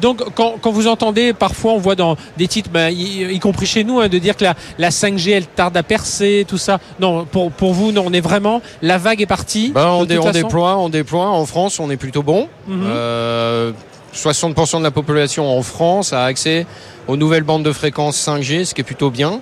[0.00, 3.66] Donc, quand, quand vous entendez, parfois, on voit dans des titres, ben, y, y compris
[3.66, 6.78] chez nous, hein, de dire que la, la 5G, elle tarde à percer, tout ça.
[7.00, 9.70] Non, pour, pour vous, non, on est vraiment, la vague est partie.
[9.74, 11.28] Ben, on, dé- déploie, on déploie.
[11.28, 12.48] En France, on est plutôt bon.
[12.66, 12.82] Mhm.
[12.86, 13.72] Euh,
[14.14, 16.66] 60% de la population en France a accès
[17.06, 19.40] aux nouvelles bandes de fréquences 5G, ce qui est plutôt bien.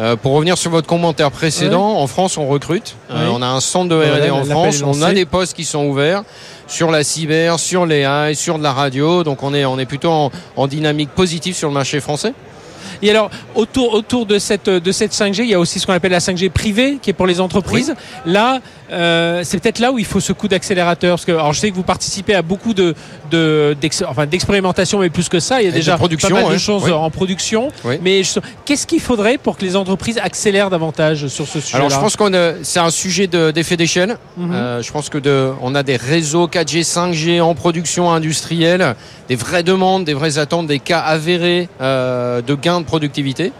[0.00, 2.96] Euh, pour revenir sur votre commentaire précédent, en France, on recrute.
[3.10, 4.82] Euh, on a un centre de R&D en France.
[4.84, 6.24] On a des postes qui sont ouverts
[6.66, 9.22] sur la cyber, sur les AI, sur de la radio.
[9.22, 12.32] Donc on est, on est plutôt en, en dynamique positive sur le marché français.
[13.02, 15.92] Et alors, autour, autour de, cette, de cette 5G, il y a aussi ce qu'on
[15.92, 17.94] appelle la 5G privée, qui est pour les entreprises.
[18.24, 18.60] Là,
[18.92, 21.12] euh, c'est peut-être là où il faut ce coup d'accélérateur.
[21.16, 22.94] Parce que, alors, je sais que vous participez à beaucoup de,
[24.06, 26.84] enfin, d'expérimentation, mais plus que ça, il y a Et déjà pas mal de choses
[26.84, 26.92] Oui.
[26.92, 27.68] en production.
[27.84, 27.98] Oui.
[28.02, 28.22] Mais
[28.64, 31.78] qu'est-ce qu'il faudrait pour que les entreprises accélèrent davantage sur ce sujet-là?
[31.84, 34.16] Alors je pense qu'on a- c'est un sujet de- d'effet d'échelle.
[34.36, 34.50] Mhm.
[34.52, 38.94] Euh, je pense que de, on a des réseaux 4G, 5G en production industrielle,
[39.28, 43.52] des vraies demandes, des vraies attentes, des cas avérés euh, de gains de productivité.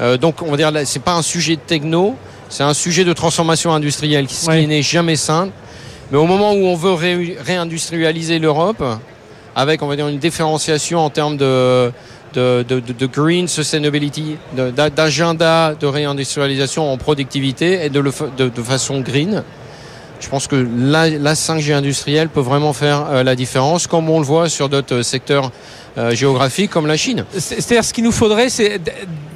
[0.00, 2.16] Euh, donc on va dire c'est pas un sujet de techno,
[2.50, 4.60] c'est un sujet de transformation industrielle, ce Ouais.
[4.60, 5.52] qui n'est jamais simple.
[6.12, 8.84] Mais au moment où on veut ré- réindustrialiser l'Europe,
[9.56, 11.90] avec on va dire une différenciation en termes de
[12.34, 14.36] de, de, de- de green sustainability,
[14.94, 19.42] d'agenda de réindustrialisation en productivité et de, le, façon green.
[20.20, 24.20] Je pense que la, la 5G industrielle peut vraiment faire euh, la différence, comme on
[24.20, 25.48] le voit sur d'autres secteurs euh,
[26.12, 27.24] géographiques comme la Chine.
[27.32, 28.80] C'est- C'est-à-dire ce qu'il nous faudrait, c'est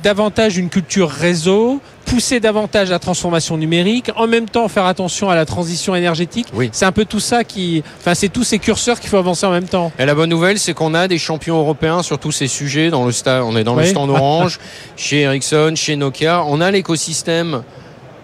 [0.03, 5.35] davantage une culture réseau, pousser davantage la transformation numérique, en même temps faire attention à
[5.35, 6.47] la transition énergétique.
[6.53, 6.69] Oui.
[6.73, 9.51] C'est un peu tout ça qui, enfin, c'est tous ces curseurs qu'il faut avancer en
[9.51, 9.91] même temps.
[9.99, 12.91] Et la bonne nouvelle, c'est qu'on a des champions européens sur tous ces sujets.
[12.91, 13.89] Dans le sta- on est dans le Oui.
[13.89, 14.59] stand Orange,
[14.97, 16.45] chez Ericsson, chez Nokia.
[16.47, 17.63] On a l'écosystème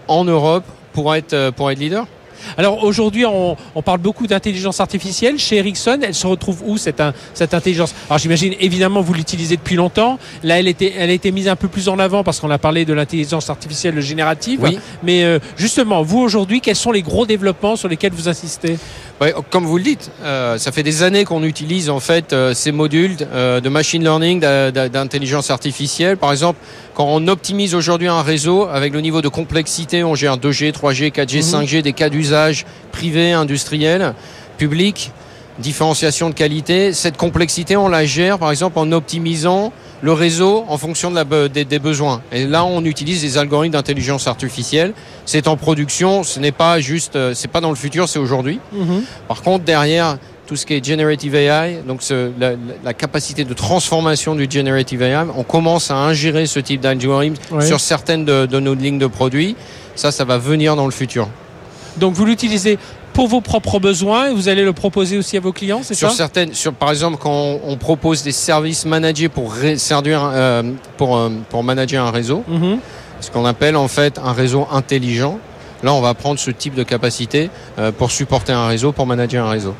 [0.07, 0.63] en Europe
[0.93, 2.05] pour être, euh, pour être leader.
[2.57, 5.37] Alors aujourd'hui, on, on parle beaucoup d'intelligence artificielle.
[5.39, 7.93] Chez Ericsson, elle se retrouve où cette, in- cette intelligence?
[8.09, 10.19] Alors j'imagine évidemment vous l'utilisez depuis longtemps.
[10.43, 12.57] Là, elle, était, elle a été mise un peu plus en avant parce qu'on a
[12.57, 14.59] parlé de l'intelligence artificielle générative.
[14.61, 14.79] Oui.
[15.03, 18.77] Mais euh, justement, vous aujourd'hui, quels sont les gros développements sur lesquels vous insistez?
[19.19, 22.55] Ouais, comme vous le dites, euh, ça fait des années qu'on utilise en fait euh,
[22.55, 26.17] ces modules de machine learning, d'intelligence artificielle.
[26.17, 26.59] Par exemple,
[26.93, 31.11] quand on optimise aujourd'hui un réseau avec le niveau de complexité, on gère 2G, 3G,
[31.11, 31.41] 4G, Mhm.
[31.63, 34.13] 5G, des cas d'usage privés, industriels,
[34.57, 35.11] publics,
[35.59, 36.93] différenciation de qualité.
[36.93, 41.23] Cette complexité, on la gère par exemple en optimisant le réseau en fonction de la
[41.23, 42.21] be- des, des besoins.
[42.31, 44.93] Et là, on utilise des algorithmes d'intelligence artificielle.
[45.25, 48.59] C'est en production, ce n'est pas juste, euh, c'est pas dans le futur, c'est aujourd'hui.
[49.27, 50.17] Par contre, derrière
[50.51, 52.29] tout ce qui est generative AI, donc ce-
[52.83, 57.79] la, capacité de transformation du generative AI, on commence à ingérer ce type d'algorithme sur
[57.79, 59.55] certaines de, de nos lignes de produits.
[59.95, 61.29] Ça, ça va venir dans le futur.
[61.95, 62.77] Donc vous l'utilisez
[63.13, 66.09] pour vos propres besoins et vous allez le proposer aussi à vos clients, c'est ça?
[66.09, 70.29] Sur certaines, sur, par exemple, quand on, on propose des services managés pour, ré- servir,
[70.33, 70.63] euh,
[70.97, 72.79] pour, euh, pour manager un réseau, Mhm.
[73.21, 75.39] ce qu'on appelle en fait un réseau intelligent.
[75.83, 79.45] Là, on va prendre ce type de capacité euh, pour supporter un réseau, pour manager
[79.47, 79.75] un réseau.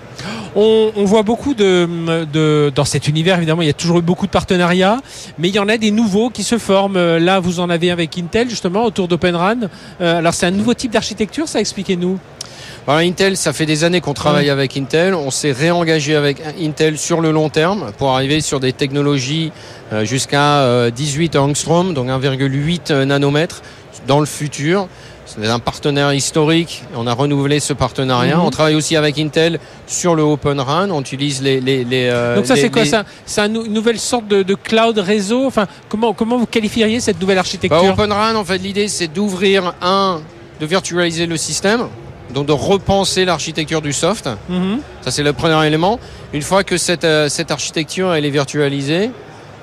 [0.55, 4.01] On, on voit beaucoup de, de dans cet univers évidemment il y a toujours eu
[4.01, 4.97] beaucoup de partenariats
[5.39, 7.89] mais il y en a des nouveaux qui se forment Euh, là vous en avez
[7.89, 9.69] avec Intel justement autour d'Open RAN
[10.01, 12.19] Euh, alors c'est un nouveau type d'architecture ça expliquez-nous
[12.85, 15.13] Alors, Intel, ça fait des années qu'on travaille avec Intel.
[15.13, 19.51] On s'est réengagé avec Intel sur le long terme pour arriver sur des technologies
[20.03, 23.61] jusqu'à euh, 18 angstrom, donc 1,8 nanomètres
[24.07, 24.87] dans le futur.
[25.39, 26.83] C'est un partenaire historique.
[26.95, 28.37] On a renouvelé ce partenariat.
[28.37, 28.43] Mhm.
[28.45, 30.89] On travaille aussi avec Intel sur le Open RAN.
[30.91, 31.61] On utilise les.
[31.61, 32.91] les, les, euh, donc ça c'est quoi les-
[33.25, 37.35] c'est une nouvelle sorte de, de cloud réseau enfin comment comment vous qualifieriez cette nouvelle
[37.37, 40.21] Bah, architecture Open RAN, en fait, l'idée, c'est d'ouvrir un,
[40.59, 41.87] de virtualiser le système,
[42.33, 44.29] donc de repenser l'architecture du soft.
[44.49, 44.79] Mhm.
[45.01, 45.99] Ça, c'est le premier élément.
[46.33, 49.11] Une fois que cette, euh, cette architecture elle est virtualisée,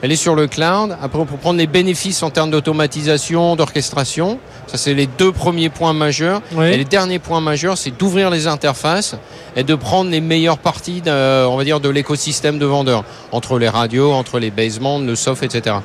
[0.02, 0.96] elle est sur le cloud.
[1.02, 5.92] Après, pour prendre les bénéfices en termes d'automatisation, d'orchestration, ça, c'est les deux premiers points
[5.92, 6.42] majeurs.
[6.60, 9.16] Et les derniers points majeurs, c'est d'ouvrir les interfaces
[9.56, 13.58] et de prendre les meilleures parties, de, on va dire, de l'écosystème de vendeurs, entre
[13.58, 15.76] les radios, entre les basements, le soft, etc.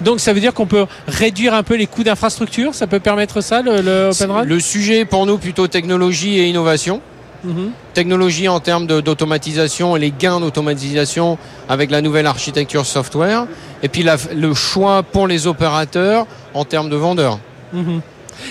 [0.00, 2.74] donc ça veut dire qu'on peut réduire un peu les coûts d'infrastructure?
[2.74, 7.00] Ça peut permettre ça le, le Open Le sujet pour nous plutôt technologie et innovation.
[7.94, 13.46] Technologie en termes d'automatisation et les gains d'automatisation avec la nouvelle architecture software,
[13.82, 17.38] et puis le choix pour les opérateurs en termes de vendeurs.
[17.72, 18.00] Mhm.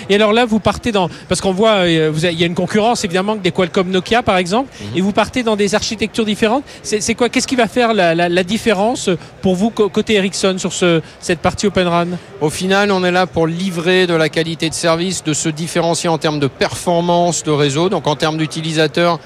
[0.08, 2.46] Et alors là, vous partez dans parce qu'on voit, euh, vous avez- il y a
[2.46, 4.86] une concurrence évidemment des Qualcomm Nokia par exemple, Mhm.
[4.96, 6.64] et vous partez dans des architectures différentes.
[6.82, 10.72] C'est quoi Qu'est-ce qui va faire la, la- la différence pour vous côté Ericsson sur
[10.72, 12.06] ce, cette partie Open RAN?
[12.40, 16.08] Au final, on est là pour livrer de la qualité de service, de se différencier
[16.08, 19.18] en termes de performance de réseau, donc en termes d'utilisateurs,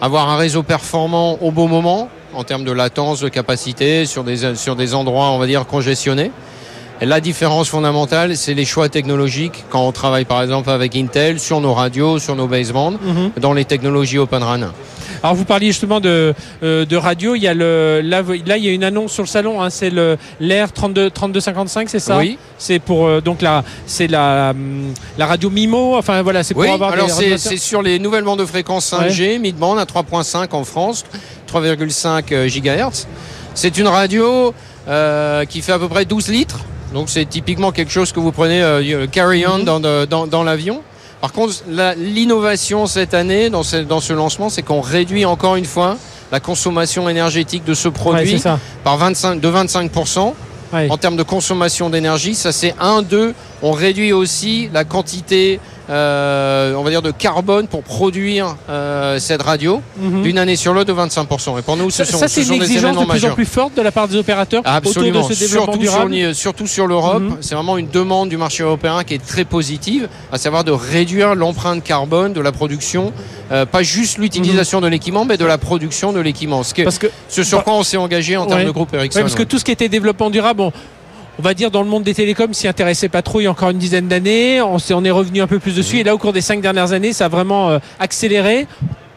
[0.00, 4.56] avoir un réseau performant au bon moment, en termes de latence, de capacité, sur des,
[4.56, 6.32] sur des endroits, on va dire, congestionnés.
[7.00, 11.60] La différence fondamentale, c'est les choix technologiques quand on travaille par exemple avec Intel sur
[11.60, 12.94] nos radios, sur nos basebands,
[13.40, 14.60] dans les technologies Open RAN.
[15.22, 17.34] Alors vous parliez justement de, euh, de radio.
[17.34, 19.62] Il y a le là, là, il y a une annonce sur le salon.
[19.62, 22.18] Hein, c'est le l'air 32 3255, c'est ça?
[22.18, 22.38] Oui.
[22.58, 25.96] C'est pour euh, donc la c'est la hum, la radio Mimo.
[25.96, 28.92] Enfin voilà, c'est pour Oui, avoir alors des c'est sur les nouvelles bandes de fréquence
[28.92, 31.04] 5G, mid-band à 3.5 en France,
[31.52, 33.06] 3,5 GHz.
[33.54, 34.52] C'est une radio
[34.88, 36.60] euh, qui fait à peu près 12 litres.
[36.94, 39.64] Donc c'est typiquement quelque chose que vous prenez euh, carry-on Mhm.
[39.64, 40.80] dans, de- dans, dans l'avion.
[41.20, 41.54] Par contre,
[41.98, 45.96] l'innovation cette année dans ce, dans ce lancement, c'est qu'on réduit encore une fois
[46.32, 48.42] la consommation énergétique de ce produit
[48.84, 50.34] par 25, de 25%.
[50.72, 50.88] Ouais.
[50.90, 53.34] En termes de consommation d'énergie, ça c'est un, deux.
[53.62, 59.42] On réduit aussi la quantité, euh, on va dire, de carbone pour produire euh, cette
[59.42, 60.22] radio Mhm.
[60.22, 61.58] d'une année sur l'autre de 25%.
[61.58, 63.06] Et pour nous, ce Ça, sont, ça, ce c'est une sont des exigence événements de
[63.06, 63.34] plus en majeurs.
[63.34, 66.10] plus forte de la part des opérateurs Absolument, autour de ce développement surtout sur, durable.
[66.10, 67.36] ni- surtout sur l'Europe, Mhm.
[67.40, 71.34] c'est vraiment une demande du marché européen qui est très positive, à savoir de réduire
[71.34, 73.12] l'empreinte carbone de la production,
[73.52, 76.62] euh, pas juste l'utilisation de l'équipement, mais de la production de l'équipement.
[76.62, 76.84] Ce, que- Mhm.
[76.84, 79.18] Parce que ce sur quoi on s'est engagé en termes de groupe Ericsson.
[79.18, 80.72] Ouais, parce que tout ce qui était développement durable, on,
[81.38, 83.50] on va dire dans le monde des télécoms, s'y intéressait pas trop il y a
[83.50, 84.60] encore une dizaine d'années.
[84.62, 85.98] On, on est revenu un peu plus dessus.
[85.98, 88.66] Et là, au cours des cinq dernières années, ça a vraiment euh, accéléré.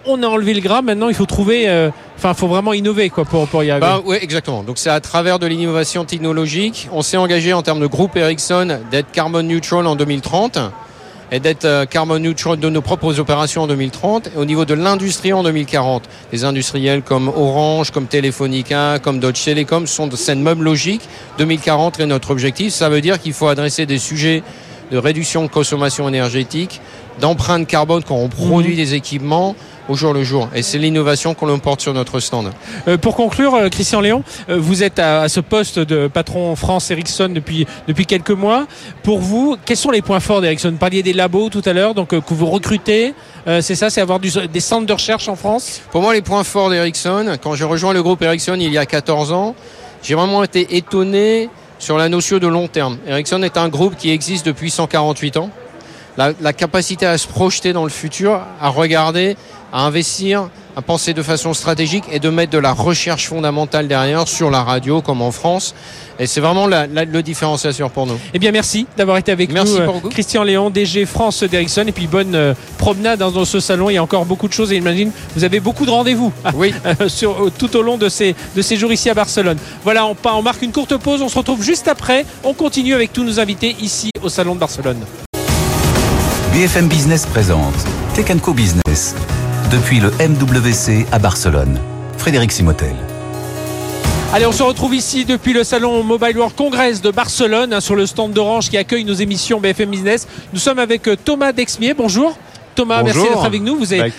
[0.05, 0.81] On a enlevé le gras.
[0.81, 1.67] Maintenant, il faut trouver.
[1.67, 3.85] euh, Enfin, faut vraiment innover quoi pour, pour y arriver.
[3.85, 4.63] Bah, oui, exactement.
[4.63, 6.89] Donc c'est à travers de l'innovation technologique.
[6.91, 10.57] On s'est engagé en termes de groupe Ericsson d'être carbon neutral en 2030
[11.31, 14.73] et d'être euh, carbon neutral de nos propres opérations en 2030 et au niveau de
[14.73, 16.03] l'industrie en 2040.
[16.31, 21.01] Les industriels comme Orange, comme Telefonica, comme Deutsche Telekom sont de cette même logique.
[21.37, 22.73] 2040 est notre objectif.
[22.73, 24.43] Ça veut dire qu'il faut adresser des sujets
[24.91, 26.79] de réduction de consommation énergétique,
[27.19, 29.55] d'empreinte carbone quand on produit des équipements
[29.89, 30.49] au jour le jour.
[30.55, 32.51] Et c'est l'innovation qu'on porte sur notre stand.
[32.87, 36.55] Euh, pour conclure, euh, Christian Léon, euh, vous êtes à, à ce poste de patron
[36.55, 38.67] France Ericsson depuis, depuis quelques mois.
[39.03, 40.71] Pour vous, quels sont les points forts d'Ericsson?
[40.71, 43.13] Vous parliez des labos tout à l'heure, donc que vous recrutez.
[43.47, 45.81] Euh, c'est ça, c'est avoir du- des centres de recherche en France?
[45.91, 48.85] Pour moi, les points forts d'Ericsson, quand j'ai rejoint le groupe Ericsson il y a
[48.85, 49.55] 14 ans,
[50.03, 52.97] j'ai vraiment été étonné sur la notion de long terme.
[53.07, 55.49] Ericsson est un groupe qui existe depuis 148 ans.
[56.17, 59.37] La, la capacité à se projeter dans le futur, à regarder,
[59.71, 64.27] à investir, à penser de façon stratégique et de mettre de la recherche fondamentale derrière
[64.27, 65.75] sur la radio comme en France.
[66.19, 68.17] Et c'est vraiment la, la- le différenciateur pour nous.
[68.33, 70.09] Eh bien, merci d'avoir été avec Merci nous, euh.
[70.09, 71.83] Christian Léon, DG France d'Ericsson.
[71.87, 73.89] Et puis, bonne euh, promenade dans, dans ce salon.
[73.91, 74.71] Il y a encore beaucoup de choses.
[74.71, 76.73] Et j'imagine, vous avez beaucoup de rendez-vous Oui.
[77.07, 79.57] sur, euh, tout au long de ces, de ces jours ici à Barcelone.
[79.83, 81.21] Voilà, on marque une courte pause.
[81.21, 82.25] On se retrouve juste après.
[82.43, 85.05] On continue avec tous nos invités ici au Salon de Barcelone.
[86.53, 87.75] BFM Business présente
[88.15, 89.15] Tech Co Business
[89.71, 91.77] depuis le MWC à Barcelone.
[92.17, 92.95] Frédéric Simotel.
[94.33, 97.95] Allez, on se retrouve ici depuis le salon Mobile World Congress de Barcelone, hein, sur
[97.95, 100.27] le stand d'Orange qui accueille nos émissions BFM Business.
[100.53, 101.93] Nous sommes avec euh, Thomas Dexmier.
[101.93, 102.35] Bonjour.
[102.77, 103.15] Thomas, Bonjour.
[103.23, 103.75] merci d'être avec nous.
[103.75, 104.13] Vous êtes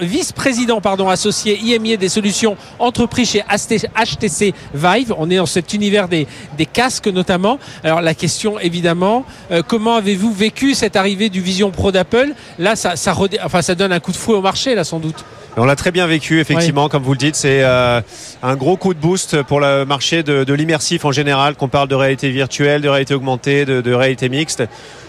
[0.00, 5.14] vice-président, pardon, associé IMI des solutions entreprises chez HTC Vive.
[5.16, 6.26] On est dans cet univers des,
[6.58, 7.58] des casques notamment.
[7.82, 12.34] Alors la question évidemment, euh, comment avez-vous vécu cette arrivée du Vision Pro d'Apple?
[12.58, 14.98] Là, ça, ça, redé- enfin, ça donne un coup de fouet au marché, là, sans
[14.98, 15.24] doute.
[15.56, 17.36] On l'a très bien vécu, effectivement, comme vous le dites.
[17.36, 18.00] C'est euh,
[18.42, 21.88] un gros coup de boost pour le marché de, de l'immersif en général, qu'on parle
[21.88, 24.62] de réalité virtuelle, de réalité augmentée, de, de réalité mixte.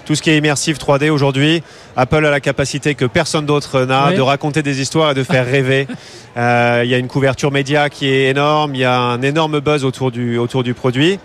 [0.06, 1.64] Tout ce qui est immersif 3D aujourd'hui,
[1.96, 5.46] Apple a la capacité que personne d'autre n'a de raconter des histoires et de faire
[5.46, 5.88] rêver.
[6.36, 9.60] Euh, Il y a une couverture média qui est énorme, il y a un énorme
[9.60, 11.20] buzz autour du, autour du produit.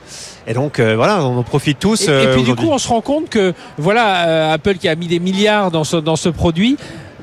[0.47, 2.03] Et donc euh, voilà, on en profite tous.
[2.03, 4.87] Et, et euh, puis du coup, on se rend compte que voilà, euh, Apple qui
[4.87, 6.77] a mis des milliards dans ce, dans ce produit,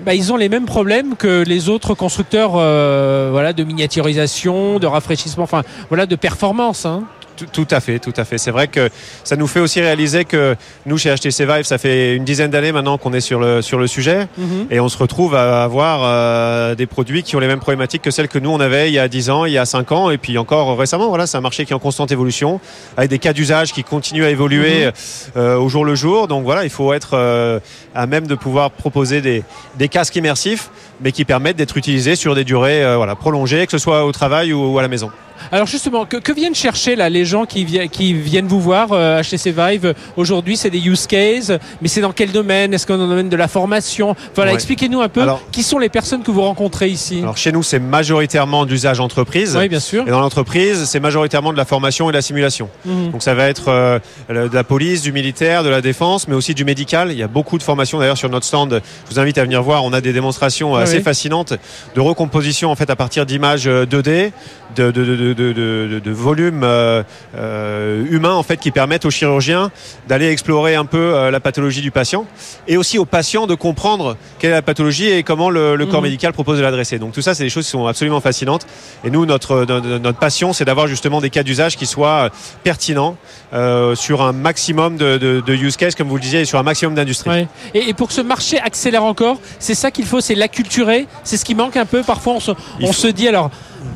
[0.04, 4.88] bah, ils ont les mêmes problèmes que les autres constructeurs euh, voilà, de miniaturisation, de
[4.88, 6.86] rafraîchissement, enfin voilà, de performance.
[6.86, 7.04] Hein.
[7.36, 8.38] Tout, tout à fait, tout à fait.
[8.38, 8.90] C'est vrai que
[9.24, 12.72] ça nous fait aussi réaliser que nous, chez HTC Vive, ça fait une dizaine d'années
[12.72, 14.28] maintenant qu'on est sur le, sur le sujet.
[14.38, 14.68] Mhm.
[14.72, 18.12] Et on se retrouve à avoir euh, des produits qui ont les mêmes problématiques que
[18.12, 20.10] celles que nous on avait il y a 10 ans, il y a 5 ans,
[20.12, 21.10] et puis encore récemment.
[21.10, 22.60] Voilà, c'est un marché qui est en constante évolution,
[22.98, 24.90] avec des cas d'usage qui continuent à évoluer
[25.36, 26.28] euh, au jour le jour.
[26.28, 27.60] Donc voilà, il faut être euh,
[27.94, 29.44] à même de pouvoir proposer des,
[29.78, 30.70] des casques immersifs,
[31.02, 34.12] mais qui permettent d'être utilisés sur des durées euh, voilà, prolongées, que ce soit au
[34.12, 35.10] travail ou, ou à la maison.
[35.52, 38.88] Alors justement, que, que viennent chercher là les gens qui, vi- qui viennent vous voir
[38.94, 40.56] euh, HTC Vive aujourd'hui?
[40.56, 42.74] C'est des use cases, mais c'est dans quel domaine?
[42.74, 44.16] Est-ce qu'on est dans le domaine de la formation?
[44.34, 44.56] Voilà, Ouais.
[44.56, 47.20] expliquez-nous un peu Alors- qui sont les personnes que vous rencontrez ici.
[47.22, 49.58] Alors chez nous, c'est majoritairement d'usage entreprise.
[49.60, 50.08] oui, bien sûr.
[50.08, 52.70] Et dans l'entreprise, c'est majoritairement de la formation et de la simulation.
[52.86, 53.12] Mhm.
[53.12, 56.54] Donc ça va être euh, de la police, du militaire, de la défense, mais aussi
[56.54, 57.12] du médical.
[57.12, 58.82] Il y a beaucoup de formations d'ailleurs sur notre stand.
[59.10, 59.84] Je vous invite à venir voir.
[59.84, 60.85] On a des démonstrations euh, Ouais.
[60.86, 61.04] Assez ouais.
[61.04, 61.54] fascinantes
[61.96, 64.32] de recomposition en fait à partir d'images euh, 2D,
[64.76, 67.04] de, de, de, volumes euh,
[67.38, 69.72] euh, humains en fait qui permettent aux chirurgiens
[70.08, 72.26] d'aller explorer un peu euh, la pathologie du patient
[72.68, 75.96] et aussi aux patients de comprendre quelle est la pathologie et comment le, le corps
[76.02, 76.08] Mhm.
[76.08, 77.00] médical propose de l'adresser.
[77.00, 78.66] Donc tout ça, c'est des choses qui sont absolument fascinantes.
[79.04, 82.30] Et nous, notre, notre, passion, c'est d'avoir justement des cas d'usage qui soient
[82.64, 83.16] pertinents
[83.54, 86.60] euh, sur un maximum de, de, de use case, comme vous le disiez, et sur
[86.60, 87.30] un maximum d'industries.
[87.30, 87.48] Ouais.
[87.74, 91.08] Et, et pour que ce marché accélère encore, c'est ça qu'il faut, c'est l'acculturer.
[91.24, 92.02] C'est ce qui manque un peu.
[92.04, 93.50] Parfois, on se, Il on faut- se dit alors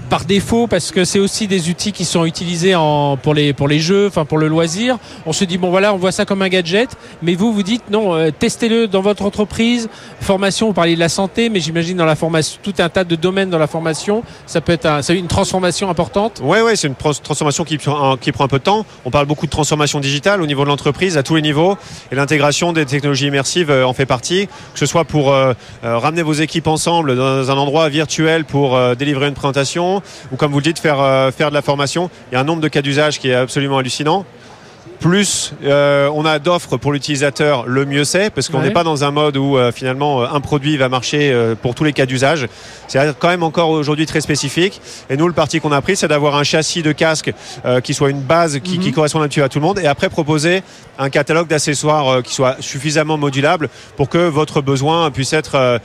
[0.09, 2.73] par défaut parce que c'est aussi des outils qui sont utilisés
[3.21, 4.97] pour les jeux, enfin pour le loisir.
[5.25, 6.89] On se dit bon voilà, on voit ça comme un gadget,
[7.21, 9.87] mais vous vous dites non, euh, testez-le dans votre entreprise.
[10.21, 13.15] Formation, vous parliez de la santé, mais j'imagine dans la formation tout un tas de
[13.15, 16.41] domaines dans la formation, ça peut être une transformation importante.
[16.43, 18.85] Ouais, ouais, c'est une trans- transformation qui, prend- un peu de temps.
[19.05, 21.77] On parle beaucoup de transformation digitale au niveau de l'entreprise à tous les niveaux
[22.11, 26.23] et l'intégration des technologies immersives euh, en fait partie, que ce soit pour euh, ramener
[26.23, 30.63] vos équipes ensemble dans un endroit virtuel pour délivrer une présentation ou comme vous le
[30.63, 32.09] dites faire euh, faire de la formation.
[32.31, 34.25] Il y a un nombre de cas d'usage qui est absolument hallucinant.
[34.99, 38.65] Plus euh, on a d'offres pour l'utilisateur, le mieux c'est, parce qu'on Ouais.
[38.65, 41.73] n'est pas dans un mode où euh, finalement euh, un produit va marcher euh, pour
[41.73, 42.47] tous les cas d'usage.
[42.89, 44.81] C'est quand même encore aujourd'hui très spécifique.
[45.09, 47.31] Et nous, le parti qu'on a pris, c'est d'avoir un châssis de casque
[47.65, 49.79] euh, qui soit une base qui, qui corresponde un petit peu à tout le monde,
[49.79, 50.63] et après proposer
[50.97, 55.79] un catalogue d'accessoires euh, qui soit suffisamment modulable pour que votre besoin puisse être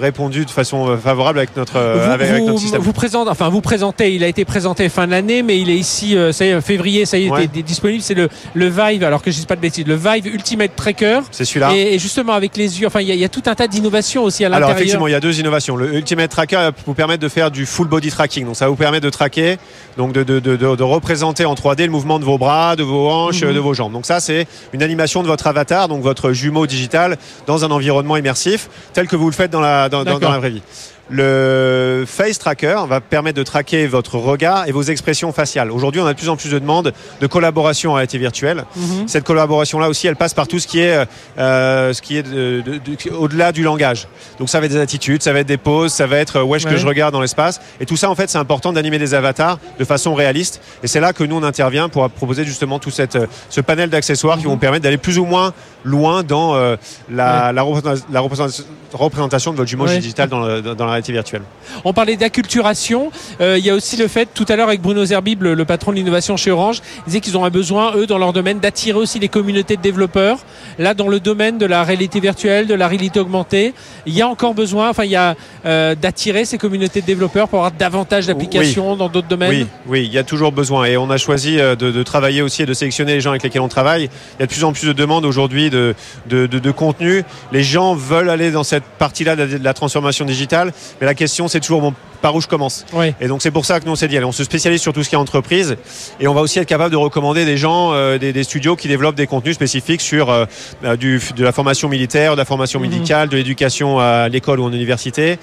[0.00, 2.80] répondu de façon favorable avec notre, vous, avec, notre système.
[2.80, 5.76] vous présente, enfin vous présentez, il a été présenté fin de l'année, mais il est
[5.76, 7.44] ici, euh, ça y est, février, ça y est, Ouais.
[7.44, 7.62] est-
[8.02, 11.20] C'est le, le Vive, alors que je dis pas de bêtises, le Vive Ultimate Tracker.
[11.30, 11.74] C'est celui-là.
[11.74, 13.54] Et, et justement avec les yeux, enfin il y, a- il y a tout un
[13.54, 14.78] tas d'innovations aussi à Alors l'intérieur.
[14.78, 15.76] effectivement, il y a deux innovations.
[15.76, 18.44] Le Ultimate Tracker va vous permettre de faire du full body tracking.
[18.46, 19.56] Donc ça vous permettre de traquer,
[19.96, 22.82] donc de, de, de, de- de représenter en 3D le mouvement de vos bras, de
[22.82, 23.54] vos hanches, Mhm.
[23.54, 23.92] de vos jambes.
[23.92, 28.16] Donc ça c'est une animation de votre avatar, donc votre jumeau digital dans un environnement
[28.16, 30.20] immersif tel que vous le faites dans la, dans, dans- D'accord.
[30.20, 30.62] dans la vraie vie.
[31.10, 35.70] Le Face Tracker va permettre de traquer votre regard et vos expressions faciales.
[35.72, 38.64] Aujourd'hui, on a de plus en plus de demandes de collaboration en réalité virtuelle.
[38.76, 39.08] Mhm.
[39.08, 41.06] Cette collaboration-là aussi, elle passe par tout ce qui est,
[41.38, 44.06] euh, ce qui est de- de- de- au-delà du langage.
[44.38, 46.42] Donc ça va être des attitudes, ça va être des poses, ça va être euh,
[46.42, 46.72] où est-ce Ouais.
[46.74, 47.60] que je regarde dans l'espace.
[47.80, 50.60] Et tout ça, en fait, c'est important d'animer des avatars de façon réaliste.
[50.82, 53.88] Et c'est là que nous, on intervient pour proposer justement tout cette, euh, ce panel
[53.90, 54.50] d'accessoires qui Mhm.
[54.52, 55.52] vont permettre d'aller plus ou moins
[55.84, 56.76] loin dans euh,
[57.10, 59.98] la, la représenta- la représentation, représentation de votre jumeau Ouais.
[59.98, 61.42] digital dans, le- dans la réalité virtuelle.
[61.84, 63.10] On parlait d'acculturation.
[63.40, 65.64] Euh, il y a aussi le fait, tout à l'heure avec Bruno Zerbib, le, le
[65.64, 68.58] patron de l'innovation chez Orange, il disait qu'ils ont un besoin, eux, dans leur domaine,
[68.60, 70.38] d'attirer aussi les communautés de développeurs.
[70.78, 73.74] Là, dans le domaine de la réalité virtuelle, de la réalité augmentée,
[74.06, 75.34] il y a encore besoin, enfin, il y a
[75.66, 79.50] euh, d'attirer ces communautés de développeurs pour avoir davantage d'applications dans d'autres domaines.
[79.50, 80.84] Oui, oui, il y a toujours besoin.
[80.86, 83.42] Et on a choisi euh, de, de travailler aussi et de sélectionner les gens avec
[83.42, 84.04] lesquels on travaille.
[84.38, 85.94] Il y a de plus en plus de demandes aujourd'hui de,
[86.28, 87.22] de, de- de contenu.
[87.52, 90.72] Les gens veulent aller dans cette partie-là de la transformation digitale.
[91.00, 93.14] Mais la question, c'est toujours bon, par où je commence Oui.
[93.20, 94.92] Et donc c'est pour ça que nous on s'est dit, allez, on se spécialise sur
[94.92, 95.76] tout ce qui est entreprise.
[96.20, 98.88] Et on va aussi être capable de recommander des gens, euh, des, des studios qui
[98.88, 100.44] développent des contenus spécifiques sur euh,
[100.84, 102.88] euh, du, de la formation militaire, de la formation Mhm.
[102.88, 105.38] médicale, de l'éducation à l'école ou en université.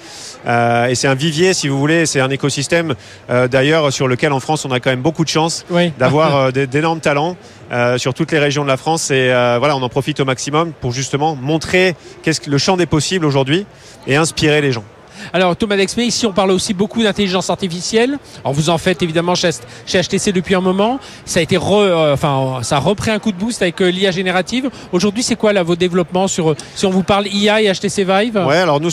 [0.46, 2.94] Euh, et c'est un vivier, si vous voulez, c'est un écosystème
[3.30, 5.92] euh, d'ailleurs sur lequel en France on a quand même beaucoup de chance Oui.
[5.98, 7.36] d'avoir euh, d'énormes talents
[7.72, 10.24] euh, sur toutes les régions de la France et euh, voilà on en profite au
[10.24, 13.66] maximum pour justement montrer qu'est-ce que le champ des possibles aujourd'hui
[14.06, 14.84] et inspirer les gens.
[15.32, 18.18] Alors Thomas Dexmé, ici on parle aussi beaucoup d'intelligence artificielle.
[18.44, 19.50] Alors vous en faites évidemment chez,
[19.86, 20.98] HTC depuis un moment.
[21.24, 24.10] Ça a été euh, enfin ça a repris un coup de boost avec euh, l'IA
[24.10, 24.70] générative.
[24.92, 28.36] Aujourd'hui c'est quoi là vos développements sur si on vous parle IA et HTC Vive?
[28.46, 28.90] Ouais, alors nous,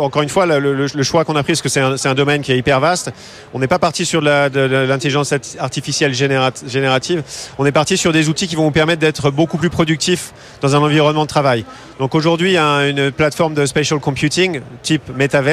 [0.00, 2.52] encore une fois, le, choix qu'on a pris, parce que c'est un, un domaine qui
[2.52, 3.10] est hyper vaste,
[3.54, 7.22] on n'est pas parti sur de l'intelligence art- artificielle générat- générative,
[7.58, 10.74] on est parti sur des outils qui vont vous permettre d'être beaucoup plus productif dans
[10.76, 11.64] un environnement de travail.
[11.98, 15.45] Donc aujourd'hui, une plateforme de spatial computing type Metaverse.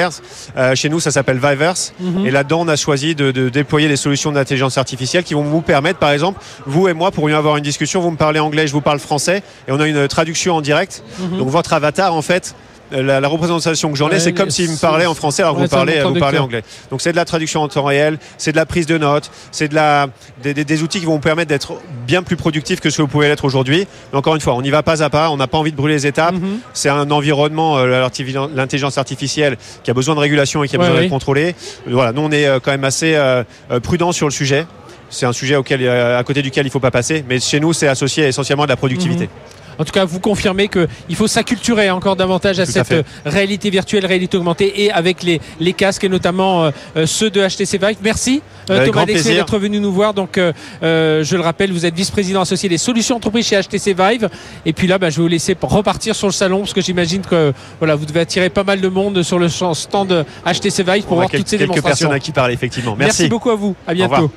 [0.56, 1.92] Euh, chez nous, ça s'appelle Viverse.
[2.00, 2.26] Mhm.
[2.26, 5.62] Et là-dedans, on a choisi de, de déployer des solutions d'intelligence artificielle qui vont vous
[5.62, 8.72] permettre, par exemple, vous et moi pourrions avoir une discussion, vous me parlez anglais, je
[8.72, 11.02] vous parle français, et on a une traduction en direct.
[11.18, 11.38] Mhm.
[11.38, 12.54] Donc votre avatar, en fait,
[13.02, 15.54] la, la représentation que j'en ai, Ouais, c'est comme s'il me parlait en français alors
[15.54, 16.00] que ouais, vous parlez,
[16.38, 16.62] vous anglais.
[16.90, 19.68] Donc c'est de la traduction en temps réel, c'est de la prise de notes, c'est
[19.68, 20.06] de la,
[20.42, 21.74] des, des- des outils qui vont vous permettre d'être
[22.06, 23.86] bien plus productif que ce que vous pouvez l'être aujourd'hui.
[24.12, 25.76] Mais encore une fois, on y va pas à pas, on n'a pas envie de
[25.76, 26.34] brûler les étapes.
[26.34, 26.58] Mhm.
[26.72, 28.06] C'est un environnement, euh,
[28.54, 31.02] l'intelligence artificielle, qui a besoin de régulation et qui a Ouais, besoin oui.
[31.04, 31.54] d'être contrôlée.
[31.86, 34.66] Voilà, nous on est euh, quand même assez euh, euh, prudent sur le sujet.
[35.10, 37.60] C'est un sujet auquel, euh, à côté duquel il ne faut pas passer, mais chez
[37.60, 39.28] nous c'est associé essentiellement à de la productivité.
[39.78, 43.70] En tout cas, vous confirmez qu'il faut s'acculturer encore davantage à Tout cette euh, réalité
[43.70, 47.78] virtuelle, réalité augmentée et avec les, les casques et notamment euh, euh, ceux de HTC
[47.78, 47.96] Vive.
[48.02, 49.34] Merci euh, Thomas plaisir.
[49.34, 50.14] d'être venu nous voir.
[50.14, 54.28] Donc, je le rappelle, vous êtes vice-président associé des solutions entreprises chez HTC Vive.
[54.64, 57.22] Et puis là, bah, je vais vous laisser repartir sur le salon parce que j'imagine
[57.22, 61.12] que voilà, vous devez attirer pas mal de monde sur le stand HTC Vive pour
[61.12, 62.08] On voir toutes ces quelques démonstrations.
[62.08, 62.94] personnes à qui parler, effectivement.
[62.98, 63.22] Merci.
[63.22, 63.28] Merci.
[63.28, 63.74] beaucoup à vous.
[63.86, 64.30] À bientôt.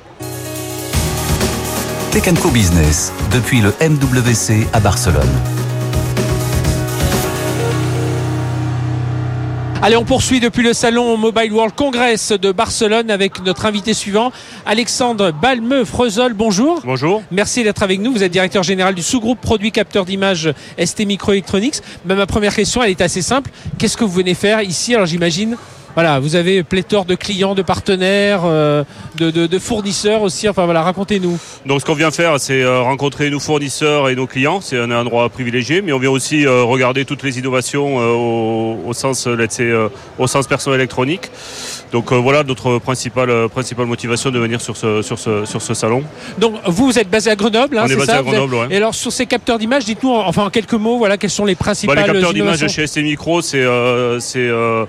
[2.12, 5.28] Tech Co Business depuis le MWC à Barcelone.
[9.82, 14.32] Allez, on poursuit depuis le salon Mobile World Congress de Barcelone avec notre invité suivant,
[14.64, 16.32] Alexandre Balmeux-Frezol.
[16.32, 16.80] Bonjour.
[16.82, 17.22] Bonjour.
[17.30, 18.12] Merci d'être avec nous.
[18.12, 20.52] Vous êtes directeur général du sous-groupe produit capteur d'image
[20.82, 21.82] ST Microelectronics.
[22.06, 23.50] Ma première question, elle est assez simple.
[23.78, 24.94] Qu'est-ce que vous venez faire ici?
[24.94, 25.56] Alors j'imagine,
[25.98, 28.84] voilà, vous avez pléthore de clients, de partenaires, euh,
[29.16, 30.48] de, de- de fournisseurs aussi.
[30.48, 31.36] Enfin voilà, racontez-nous.
[31.66, 34.60] Donc ce qu'on vient faire, c'est euh, rencontrer nos fournisseurs et nos clients.
[34.60, 38.92] C'est un endroit privilégié, mais on vient aussi euh, regarder toutes les innovations au, au
[38.92, 39.72] sens, let's say,
[40.20, 41.32] au sens personnel électronique.
[41.90, 46.04] Donc voilà notre principale, principale motivation de venir sur ce, sur ce, sur ce salon.
[46.38, 48.54] Donc vous, vous êtes basé à Grenoble, hein, on est c'est basé ça à Grenoble.
[48.54, 48.66] ouais.
[48.70, 51.44] Et alors sur ces capteurs d'image, dites-nous en- enfin en quelques mots, voilà, quelles sont
[51.46, 54.84] les Bah, principales les capteurs d'image chez ST Micro, c'est euh, c'est, euh,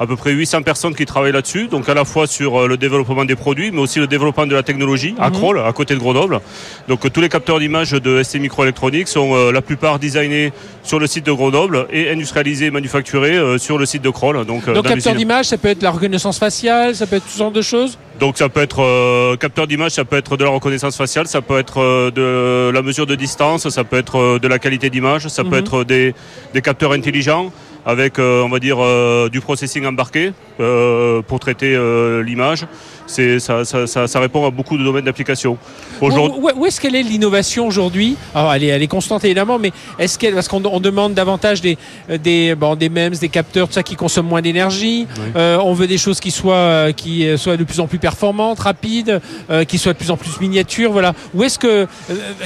[0.00, 2.76] à peu près 800 personnes qui travaillent là-dessus, donc à la fois sur euh, le
[2.76, 5.36] développement des produits, mais aussi le développement de la technologie à Mhm.
[5.36, 6.40] Kroll, à côté de Grenoble.
[6.88, 10.98] Donc euh, tous les capteurs d'image de ST Microelectronics sont euh, la plupart designés sur
[10.98, 14.44] le site de Grenoble et industrialisés et manufacturés euh, sur le site de Kroll.
[14.44, 17.38] Donc, euh, capteur d'image, ça peut être la reconnaissance faciale, ça peut être tout ce
[17.38, 17.96] genre de choses?
[18.20, 21.58] Donc ça peut être capteur d'image, ça peut être de la reconnaissance faciale, ça peut
[21.58, 25.50] être de la mesure de distance, ça peut être de la qualité d'image, ça Mhm.
[25.50, 26.14] peut être des,
[26.52, 27.52] des capteurs intelligents
[27.86, 31.76] avec, euh, on va dire, euh, du processing embarqué euh, pour traiter
[32.22, 32.66] l'image.
[33.06, 35.58] C'est ça, ça, ça, ça répond à beaucoup de domaines d'application.
[36.00, 38.16] Aujourd'hui, Où, où- où est-ce qu'elle est l'innovation aujourd'hui?
[38.34, 41.60] Alors elle est, elle est constante évidemment, mais est-ce qu'elle, parce qu'on on demande davantage
[41.60, 41.76] des,
[42.22, 45.06] des, bon, des MEMS, des capteurs, tout ça qui consomment moins d'énergie.
[45.16, 45.22] Oui.
[45.36, 47.98] Euh, on veut des choses qui soient, euh, qui euh, soient de plus en plus
[47.98, 50.92] performantes, rapides, euh, qui soient de plus en plus miniatures.
[50.92, 51.12] Voilà.
[51.34, 51.86] Où est-ce que, euh,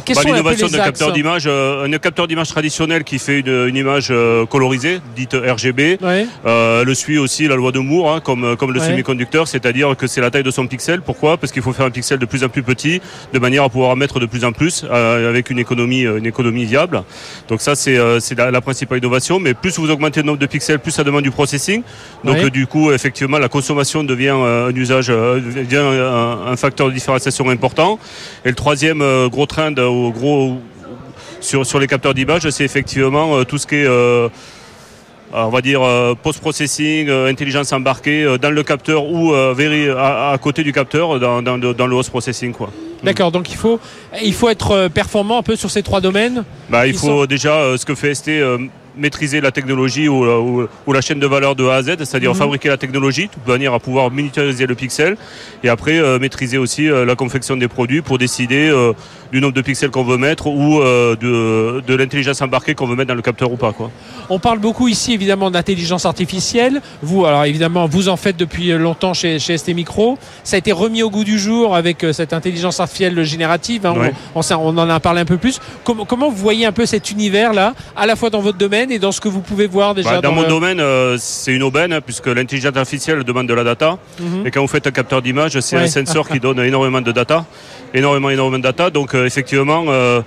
[0.04, 3.18] quels bah, sont l'innovation les d'un axes capteur d'image, euh, un capteur d'image traditionnel qui
[3.18, 4.12] fait une, une image
[4.50, 5.98] colorisée, dite RGB.
[6.46, 8.86] Euh, le suit aussi la loi de Moore, hein, comme, comme le Ouais.
[8.86, 11.00] semi-conducteur, c'est-à-dire que c'est la taille de son pixel.
[11.02, 11.36] Pourquoi?
[11.36, 13.00] Parce qu'il faut faire un pixel de plus en plus petit,
[13.32, 16.18] de manière à pouvoir en mettre de plus en plus, euh, avec une économie, euh,
[16.18, 17.02] une économie viable.
[17.48, 19.40] Donc ça, c'est euh, la, la principale innovation.
[19.40, 21.82] Mais plus vous augmentez le nombre de pixels, plus ça demande du processing.
[22.24, 27.48] Donc du coup, effectivement, la consommation devient un usage, devient un, un facteur de différenciation
[27.48, 27.98] important.
[28.44, 30.58] Et le troisième gros trend, au gros
[31.40, 33.88] sur, sur les capteurs d'image, c'est effectivement tout ce qui est
[35.32, 40.36] on va dire euh, post-processing, euh, intelligence embarquée euh, dans le capteur ou euh, à,
[40.38, 42.70] côté du capteur dans, le, dans le host processing quoi.
[43.02, 43.30] D'accord.
[43.30, 43.78] Donc il faut,
[44.22, 46.44] il faut être euh, performant un peu sur ces trois domaines.
[46.70, 48.58] Bah, il faut sont- déjà euh, ce que fait ST euh,
[48.96, 51.96] maîtriser la technologie ou, euh, ou- ou la chaîne de valeur de A à Z,
[52.00, 52.36] c'est-à-dire Mhm.
[52.38, 55.16] fabriquer la technologie de manière à pouvoir miniaturiser le pixel
[55.62, 58.92] et après euh, maîtriser aussi euh, la confection des produits pour décider euh,
[59.30, 63.08] du nombre de pixels qu'on veut mettre ou de, de l'intelligence embarquée qu'on veut mettre
[63.08, 63.90] dans le capteur ou pas quoi.
[64.30, 66.80] On parle beaucoup ici évidemment d'intelligence artificielle.
[67.02, 70.18] Vous, alors évidemment, vous en faites depuis longtemps chez, chez ST Micro.
[70.44, 73.84] Ça a été remis au goût du jour avec cette intelligence artificielle générative.
[73.86, 73.94] hein.
[73.98, 74.12] Ouais.
[74.34, 75.60] On, on s'en- on en a parlé un peu plus.
[75.84, 79.12] Comment vous voyez un peu cet univers-là, à la fois dans votre domaine et dans
[79.12, 81.92] ce que vous pouvez voir déjà Bah, dans, mon le- domaine, euh, c'est une aubaine
[81.92, 83.98] hein, puisque l'intelligence artificielle demande de la data.
[84.20, 84.46] Mhm.
[84.46, 85.82] Et quand vous faites un capteur d'image, c'est Ouais.
[85.82, 87.44] un sensor qui donne énormément de data,
[87.94, 88.90] énormément, énormément de data.
[88.90, 90.20] Donc euh, effectivement, euh,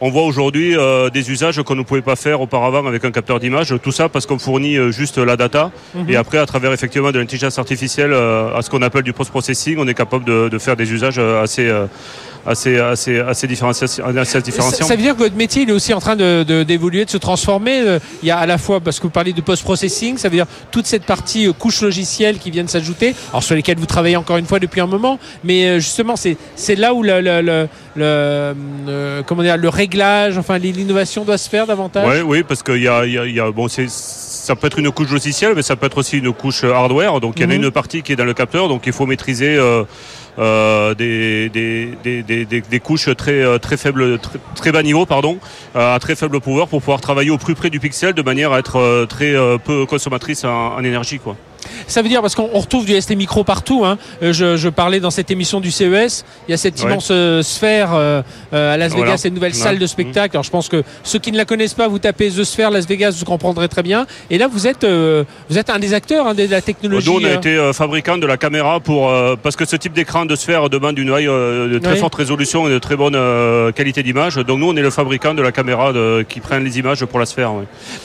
[0.00, 3.38] on voit aujourd'hui euh, des usages qu'on ne pouvait pas faire auparavant avec un capteur
[3.40, 3.74] d'image.
[3.82, 5.70] Tout ça parce qu'on fournit juste la data.
[5.94, 6.10] Mhm.
[6.10, 9.76] Et après, à travers effectivement de l'intelligence artificielle, euh, à ce qu'on appelle du post-processing,
[9.78, 11.86] on est capable de, de faire des usages assez, euh,
[12.46, 16.16] assez, assez, assez assez Ça, veut dire que votre métier il est aussi en train
[16.16, 17.80] de- de- d'évoluer, de, se transformer.
[17.80, 20.36] Euh, Il y a à la fois, parce que vous parlez de post-processing, ça veut
[20.36, 23.86] dire toute cette partie euh, couche logicielle qui vient de s'ajouter, alors sur lesquelles vous
[23.86, 27.40] travaillez encore une fois depuis un moment, mais euh, justement c'est là où le, le,
[27.42, 27.66] le,
[27.96, 32.06] le, comment dire, le réglage, enfin l'innovation doit se faire davantage.
[32.08, 34.78] Ouais, oui, parce qu'il y a, il y a- y a- bon, ça peut être
[34.78, 37.20] une couche logicielle, mais ça peut être aussi une couche hardware.
[37.20, 37.64] Donc il y en a Mhm.
[37.64, 39.84] une partie qui est dans le capteur, donc il faut maîtriser euh,
[40.38, 44.18] des, des, des, couches très, euh, très faibles,
[44.54, 45.38] très, bas niveau, pardon,
[45.76, 48.52] euh, à très faible power pour pouvoir travailler au plus près du pixel de manière
[48.52, 51.36] à être euh, très euh, peu consommatrice en, en énergie, quoi.
[51.86, 53.98] Ça veut dire, parce qu'on on retrouve du ST Micro partout, hein.
[54.22, 56.90] Euh, je, je parlais dans cette émission du CES, il y a cette Ouais.
[56.90, 58.22] immense euh, sphère euh,
[58.52, 59.06] à Las Voilà.
[59.06, 59.58] Vegas, cette nouvelle Ouais.
[59.58, 60.36] salle de spectacle.
[60.36, 62.86] Alors je pense que ceux qui ne la connaissent pas, vous tapez The Sphere Las
[62.86, 64.06] Vegas, vous comprendrez très bien.
[64.30, 67.08] Et là, vous êtes, euh, vous êtes un des acteurs hein, de la technologie.
[67.10, 69.12] Nous, on a euh, été euh, fabricant de la caméra pour
[69.42, 72.70] parce que ce type d'écran de sphère demande une euh, de très forte résolution et
[72.70, 73.16] de très bonne
[73.72, 74.36] qualité d'image.
[74.36, 77.18] Donc nous, on est le fabricant de la caméra de- qui prend les images pour
[77.18, 77.52] la sphère.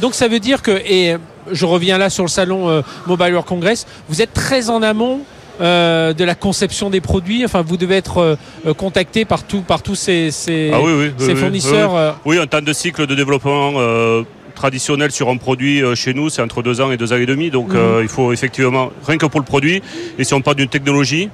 [0.02, 1.16] Donc ça veut dire que, et
[1.52, 5.22] je reviens là sur le salon euh, Mobile World Congress, vous êtes très en amont
[5.62, 7.44] euh, de la conception des produits.
[7.44, 11.12] Enfin, vous devez être euh, contacté par, tout- par tous ces, ces, Ah oui, oui,
[11.18, 12.20] ces oui, oui, fournisseurs.
[12.26, 14.24] oui, en temps de cycle de développement euh,
[14.56, 17.50] traditionnel sur un produit chez nous, c'est entre deux ans et deux ans et demi.
[17.50, 18.00] Donc Mhm.
[18.02, 19.82] il faut effectivement, rien que pour le produit,
[20.18, 21.30] et si on parle d'une technologie,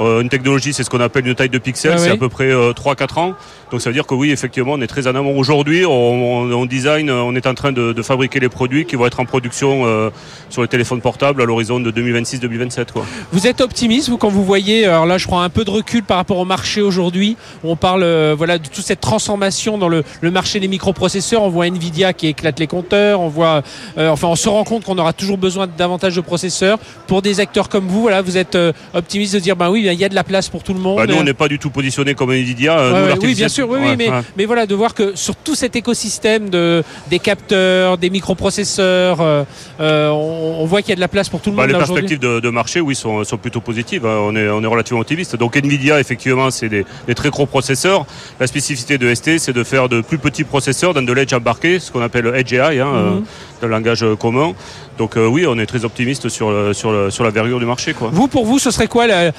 [0.00, 2.50] une technologie, c'est ce qu'on appelle une taille de pixels, Ah c'est à peu près
[2.72, 3.34] 3-4 ans.
[3.70, 5.36] Donc ça veut dire que oui, effectivement, on est très en amont.
[5.38, 8.96] Aujourd'hui, on, on- on design, on est en train de, de fabriquer les produits qui
[8.96, 10.10] vont être en production euh,
[10.48, 12.92] sur les téléphones portables à l'horizon de 2026-2027.
[12.92, 13.04] quoi.
[13.32, 16.02] Vous êtes optimiste, vous, quand vous voyez, alors là, je prends un peu de recul
[16.02, 20.02] par rapport au marché aujourd'hui, on parle euh, voilà, de toute cette transformation dans le,
[20.20, 21.42] le marché des microprocesseurs.
[21.42, 23.62] On voit Nvidia qui éclate les compteurs, on voit,
[23.98, 26.78] euh, enfin, on se rend compte qu'on aura toujours besoin de davantage de processeurs.
[27.06, 28.56] Pour des acteurs comme vous, voilà, vous êtes
[28.94, 30.96] optimiste de dire, ben oui, il y a de la place pour tout le monde.
[30.98, 32.76] Bah, nous, on n'est pas du tout positionné comme Nvidia.
[33.14, 34.20] nous, oui, bien sûr, oui, oui, mais, ouais.
[34.36, 39.44] mais voilà, de voir que sur tout cet écosystème de, des capteurs, des microprocesseurs, euh,
[39.80, 41.72] euh, on, on voit qu'il y a de la place pour tout le Bah, monde
[41.72, 44.06] les perspectives de, de marché, oui, sont, sont plutôt positives.
[44.06, 44.18] hein.
[44.20, 45.36] On est, on est relativement optimiste.
[45.36, 48.06] Donc Nvidia, effectivement, c'est des, des très gros processeurs.
[48.40, 51.78] La spécificité de ST, c'est de faire de plus petits processeurs dans de l'edge embarqué,
[51.78, 53.24] ce qu'on appelle le Edge AI, hein, euh, Mhm.
[53.60, 54.52] dans le langage commun.
[54.98, 57.92] Donc euh, oui, on est très optimiste sur, sur, sur la verrure du marché.
[57.94, 58.10] Quoi.
[58.12, 59.32] Vous, pour vous, ce serait quoi la-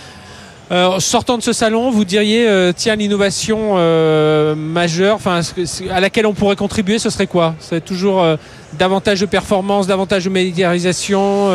[0.71, 5.41] euh, sortant de ce salon, vous diriez, euh, tiens, l'innovation euh, majeure, enfin,
[5.89, 7.55] à laquelle on pourrait contribuer, ce serait quoi?
[7.59, 8.35] Ce serait toujours euh,
[8.77, 11.49] davantage de performance, davantage de médiarisation,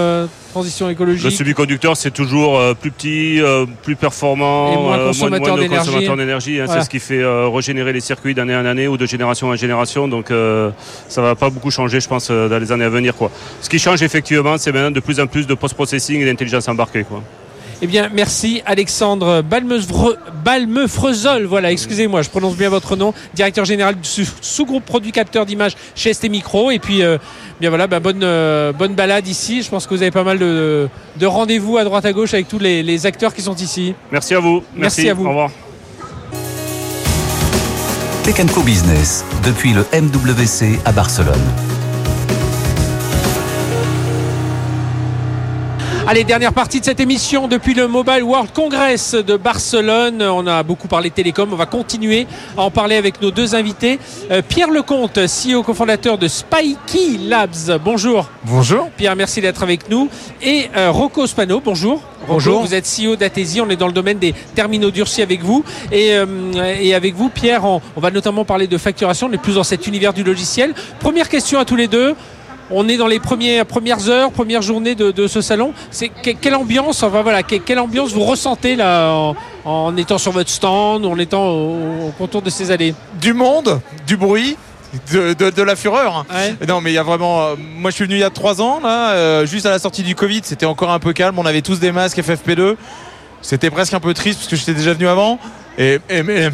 [0.52, 1.30] transition Le écologique.
[1.30, 3.40] semi-conducteur, c'est toujours plus petit,
[3.82, 6.60] plus performant, Et moins consommateur de d'énergie.
[6.60, 6.64] hein.
[6.66, 6.80] Voilà.
[6.80, 10.08] C'est ce qui fait régénérer les circuits d'année en année ou de génération en génération.
[10.08, 10.32] Donc
[11.08, 13.14] ça va pas beaucoup changer, je pense, dans les années à venir.
[13.14, 13.30] Quoi.
[13.60, 17.04] Ce qui change effectivement, c'est maintenant de plus en plus de post-processing et d'intelligence embarquée.
[17.04, 17.22] Quoi.
[17.82, 21.44] Eh bien, merci Alexandre Balmeufre- Balmeufrezol.
[21.44, 25.76] Voilà, excusez-moi, je prononce bien votre nom, directeur général du sous- sous-groupe produit capteur d'image
[25.94, 26.70] chez ST Micro.
[26.70, 27.18] Et puis, euh,
[27.60, 29.62] bien voilà, bah, bonne, euh, bonne balade ici.
[29.62, 32.48] Je pense que vous avez pas mal de, de rendez-vous à droite à gauche avec
[32.48, 33.94] tous les, les acteurs qui sont ici.
[34.10, 34.62] Merci à vous.
[34.74, 35.26] Merci à vous.
[35.26, 35.50] Au revoir.
[38.24, 41.42] Tech Co Business, depuis le MWC à Barcelone.
[46.06, 50.20] Allez, dernière partie de cette émission depuis le Mobile World Congress de Barcelone.
[50.22, 51.48] On a beaucoup parlé télécom.
[51.50, 52.26] On va continuer
[52.58, 53.98] à en parler avec nos deux invités.
[54.30, 57.80] Euh, Pierre Lecomte, CEO cofondateur de Spikey Labs.
[57.82, 58.28] Bonjour.
[58.44, 58.90] Bonjour.
[58.98, 60.10] Pierre, merci d'être avec nous.
[60.42, 62.02] Et euh, Rocco Spano, bonjour.
[62.28, 62.60] Bonjour.
[62.60, 65.64] Vous êtes CEO d'Athesi, on est dans le domaine des terminaux durcis avec vous.
[65.90, 66.26] Et, euh,
[66.80, 69.64] et avec vous, Pierre, on, on va notamment parler de facturation, on est plus dans
[69.64, 70.74] cet univers du logiciel.
[71.00, 72.14] Première question à tous les deux.
[72.70, 75.72] On est dans les premières, premières heures, premières journées de, de ce salon.
[75.90, 80.18] C'est que- quelle ambiance, enfin voilà, que- quelle ambiance vous ressentez là en, en étant
[80.18, 82.94] sur votre stand, en étant au, au contour de ces allées?
[83.20, 84.56] Du monde, du bruit,
[85.12, 86.24] de, de- de la fureur.
[86.34, 86.54] Ouais.
[86.66, 87.42] Non, mais il y a vraiment.
[87.42, 89.78] euh, moi, je suis venu il y a trois ans, là, euh, juste à la
[89.78, 90.40] sortie du Covid.
[90.44, 91.38] C'était encore un peu calme.
[91.38, 92.76] On avait tous des masques FFP2.
[93.42, 95.38] C'était presque un peu triste parce que j'étais déjà venu avant.
[95.76, 96.48] Et, et- mais,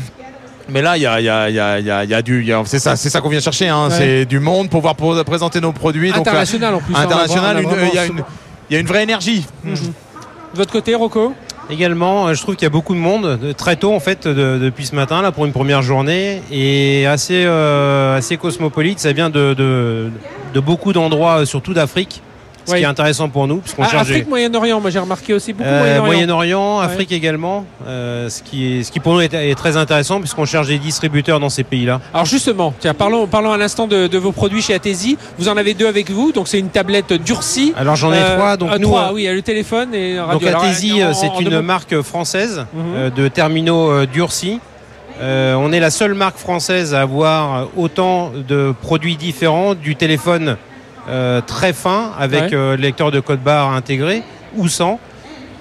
[0.72, 2.10] mais là, il y a, il y a- il y a- il y a- il
[2.10, 2.52] y a du.
[2.64, 3.68] C'est ça, c'est ça qu'on vient chercher.
[3.68, 3.88] hein.
[3.88, 3.94] Ouais.
[3.96, 6.10] C'est du monde pour pouvoir pour présenter nos produits.
[6.12, 6.94] Donc, International en plus.
[6.94, 7.56] hein, international,
[7.90, 8.22] il y a une,
[8.70, 9.44] il y a une vraie énergie.
[9.64, 9.74] Mhm.
[9.74, 11.34] De votre côté, Rocco?
[11.70, 14.26] Également, euh, je trouve qu'il y a beaucoup de monde de- très tôt en fait
[14.26, 18.98] de- depuis ce matin là pour une première journée et assez euh, assez cosmopolite.
[18.98, 20.10] Ça vient de, de,
[20.52, 22.22] de beaucoup d'endroits, euh, surtout d'Afrique.
[22.70, 26.00] Ce qui est intéressant pour nous, Ah, Afrique, Moyen-Orient, moi j'ai remarqué aussi beaucoup Euh,
[26.02, 26.78] Moyen-Orient.
[26.78, 26.84] Ouais.
[26.84, 30.44] Afrique également, euh, ce, qui est, ce qui pour nous est, est très intéressant puisqu'on
[30.44, 32.00] cherche des distributeurs dans ces pays-là.
[32.14, 35.16] Alors justement, tiens, parlons, parlons à l'instant de, de vos produits chez Athesi.
[35.38, 37.72] Vous en avez deux avec vous, donc c'est une tablette durcie.
[37.76, 40.16] Alors j'en ai Euh, trois, donc nous, trois, oui, il y a le téléphone et
[40.16, 40.48] donc radio.
[40.58, 43.10] En- euh, c'est une deux marque française Mhm.
[43.10, 44.60] de terminaux durcis.
[45.22, 50.56] Euh, on est la seule marque française à avoir autant de produits différents, du téléphone
[51.08, 52.54] euh, très fin avec Ouais.
[52.54, 54.22] euh, lecteur de code barre intégré
[54.56, 54.98] ou sans,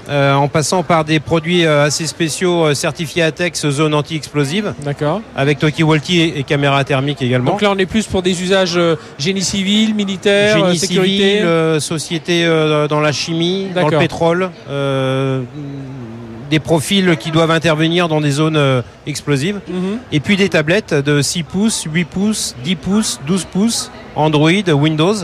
[0.09, 5.21] euh, en passant par des produits euh, assez spéciaux euh, certifiés ATEX zone anti-explosive D'accord.
[5.35, 7.51] avec Toki Walkie et, et caméra thermique également.
[7.51, 8.79] Donc là, on est plus pour des usages
[9.19, 11.37] génie civil, militaire, Génie sécurité.
[11.41, 12.45] civil, société
[12.89, 14.49] dans la chimie, dans le pétrole,
[16.49, 19.59] des profils qui doivent intervenir dans des zones explosives.
[19.67, 19.99] Mhm.
[20.11, 25.15] Et puis des tablettes de 6 pouces, 8 pouces, 10 pouces, 12 pouces, Android, Windows,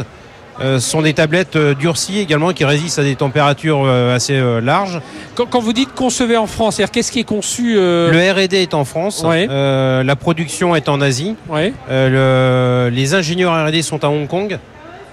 [0.61, 4.61] euh, sont des tablettes euh, durcies également qui résistent à des températures euh, assez euh,
[4.61, 5.01] larges.
[5.35, 8.55] Quand, quand vous dites concevez en France, c'est-à-dire qu'est-ce qui est conçu euh, Le R&D
[8.61, 9.47] est en France, Ouais.
[9.49, 11.73] euh, la production est en Asie, ouais.
[11.91, 14.57] euh, le- les ingénieurs R&D sont à Hong Kong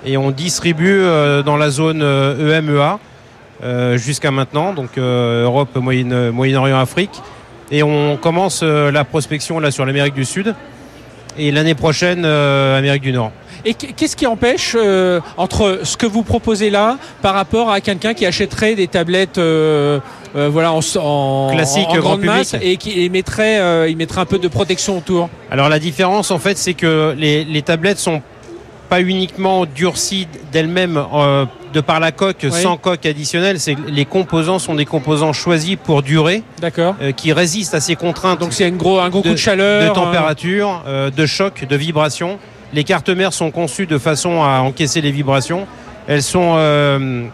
[0.06, 3.00] et on distribue euh, dans la zone euh, EMEA
[3.64, 7.20] euh, jusqu'à maintenant, donc euh, Europe, Moyen- Moyen-Orient, Afrique.
[7.72, 10.54] Et on commence la prospection là sur l'Amérique du Sud
[11.38, 13.32] et l'année prochaine euh, Amérique du Nord.
[13.64, 17.80] Et qu- qu'est-ce qui empêche euh, entre ce que vous proposez là par rapport à
[17.80, 20.00] quelqu'un qui achèterait des tablettes euh,
[20.34, 22.68] euh, voilà en, en Classique, en, en grand grande masse public.
[22.72, 25.28] et qui et mettrait euh, il mettrait un peu de protection autour?
[25.50, 28.20] Alors la différence en fait c'est que les, les tablettes sont
[28.88, 32.50] pas uniquement durcies d'elles-mêmes euh, de par la coque Oui.
[32.50, 36.96] sans coque additionnelle, c'est les composants sont des composants choisis pour durer, D'accord.
[37.00, 39.38] euh, qui résistent à ces contraintes Donc c'est une gros, un gros De- coup de
[39.38, 39.82] chaleur.
[39.82, 42.38] de euh, température, euh, de choc, de vibration.
[42.72, 45.66] Les cartes mères sont conçues de façon à encaisser les vibrations.
[46.06, 47.24] Elles sont euh,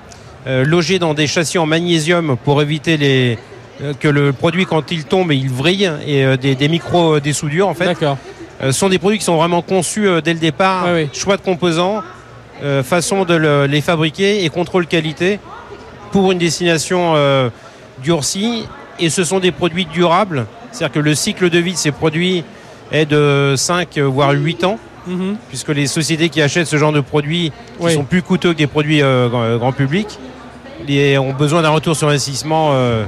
[0.47, 3.39] euh, logées dans des châssis en magnésium pour éviter les,
[3.83, 7.33] euh, que le produit quand il tombe il vrille et des, des micro euh, des
[7.33, 7.85] soudures en fait.
[7.87, 8.19] D'accord.
[8.63, 10.87] Euh, ce sont des produits qui sont vraiment conçus dès le départ.
[11.13, 12.03] Choix de composants,
[12.65, 15.39] euh, façon de le- les fabriquer et contrôle qualité
[16.11, 17.49] pour une destination euh,
[18.03, 18.65] durcie.
[18.99, 20.47] Et ce sont des produits durables.
[20.73, 22.43] C'est-à-dire que le cycle de vie de ces produits
[22.91, 24.79] est de 5 voire 8 ans,
[25.09, 25.37] Mhm.
[25.49, 27.95] puisque les sociétés qui achètent ce genre de produits qui Oui.
[27.95, 30.07] sont plus coûteux que des produits euh, grand, grand public
[30.87, 32.71] les- ont besoin d'un retour sur investissement.
[32.73, 33.05] euh,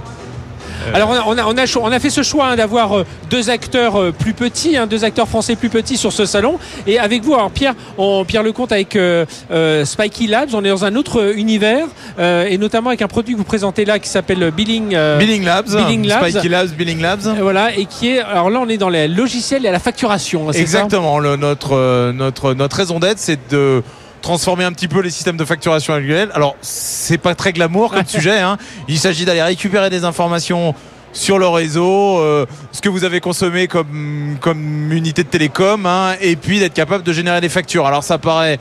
[0.94, 2.98] Alors on a, on a, on a, cho- on a fait ce choix hein, d'avoir
[2.98, 6.58] euh, deux acteurs euh, plus petits, hein, deux acteurs français plus petits sur ce salon.
[6.86, 10.68] Et avec vous, alors Pierre, on, Pierre Lecomte avec euh, euh, Spiky Labs, on est
[10.70, 11.86] dans un autre euh, univers
[12.18, 14.94] euh, et notamment avec un produit que vous présentez là qui s'appelle Billing.
[14.94, 16.28] euh, Billing Labs, Billing Labs.
[16.30, 17.26] Spiky Labs, Billing Labs.
[17.26, 18.20] euh, Voilà, et qui est.
[18.20, 20.52] Alors là, on est dans les logiciels et à la facturation.
[20.52, 20.58] ça?
[20.58, 21.18] Exactement.
[21.18, 23.82] Le- notre, euh, notre, notre raison d'être, c'est de
[24.20, 26.30] transformer un petit peu les systèmes de facturation actuels.
[26.34, 28.40] Alors, c'est pas très glamour comme sujet.
[28.40, 28.58] hein.
[28.88, 30.74] Il s'agit d'aller récupérer des informations
[31.12, 36.14] sur le réseau, euh, ce que vous avez consommé comme, comme unité de télécom, hein,
[36.20, 37.86] et puis d'être capable de générer des factures.
[37.86, 38.60] Alors, ça paraît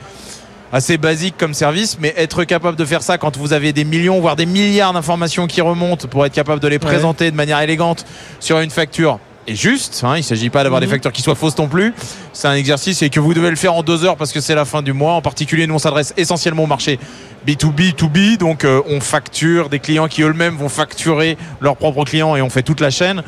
[0.71, 4.19] assez basique comme service, mais être capable de faire ça quand vous avez des millions,
[4.19, 8.05] voire des milliards d'informations qui remontent pour être capable de les présenter de manière élégante
[8.39, 10.01] sur une facture est juste.
[10.03, 10.15] hein.
[10.15, 10.87] il ne s'agit pas d'avoir Mhm.
[10.87, 11.93] des factures qui soient fausses non plus.
[12.33, 14.55] C'est un exercice et que vous devez le faire en deux heures parce que c'est
[14.55, 15.13] la fin du mois.
[15.13, 16.99] En particulier, nous on s'adresse essentiellement au marché
[17.47, 18.37] B2B, 2B.
[18.37, 22.49] Donc euh, on facture des clients qui eux-mêmes vont facturer leurs propres clients et on
[22.49, 23.23] fait toute la chaîne.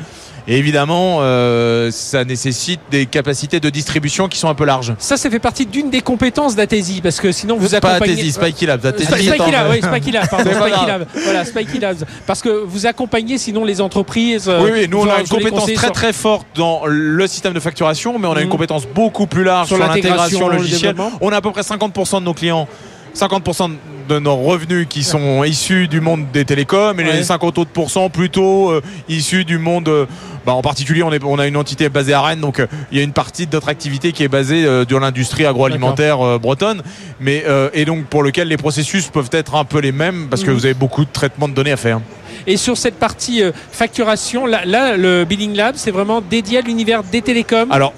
[0.48, 4.94] Et évidemment, euh, ça nécessite des capacités de distribution qui sont un peu larges.
[4.98, 8.14] Ça, ça fait partie d'une des compétences d'Athésy parce que sinon vous Pas accompagnez.
[8.14, 8.84] Athésy, Spiky Labs.
[8.84, 10.86] Athésy, Sp- Spiky attends, Labs, oui, Spiky Labs, pardon, pas.
[10.86, 11.06] Labs.
[11.24, 12.04] Voilà, Spiky Labs.
[12.26, 14.48] Parce que vous accompagnez sinon les entreprises.
[14.48, 17.60] euh, Oui, oui, nous on a une compétence très très forte dans le système de
[17.60, 18.50] facturation, mais on a une Mhm.
[18.52, 20.96] compétence beaucoup plus large Sur sur, l'intégration, l'intégration le logicielle.
[21.20, 22.66] On a à peu près 50% de nos clients.
[23.14, 23.70] 50%
[24.08, 27.12] de nos revenus qui sont issus du monde des télécoms et Ouais.
[27.16, 30.06] les 50 autres pourcents plutôt euh, issus du monde euh,
[30.46, 32.98] bah, en particulier on, est, on a une entité basée à Rennes donc euh, il
[32.98, 36.82] y a une partie de notre activité qui est basée dans l'industrie agroalimentaire bretonne
[37.20, 37.44] mais
[37.74, 40.56] et donc pour lequel les processus peuvent être un peu les mêmes parce que Mhm.
[40.56, 42.00] vous avez beaucoup de traitements de données à faire
[42.46, 46.60] Et sur cette partie euh, facturation, là, là, le Billing Lab, c'est vraiment dédié à
[46.60, 47.70] l'univers des télécoms.
[47.70, 47.92] Alors,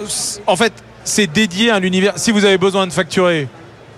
[0.46, 0.72] en fait,
[1.04, 2.12] c'est dédié à l'univers.
[2.16, 3.48] Si vous avez besoin de facturer,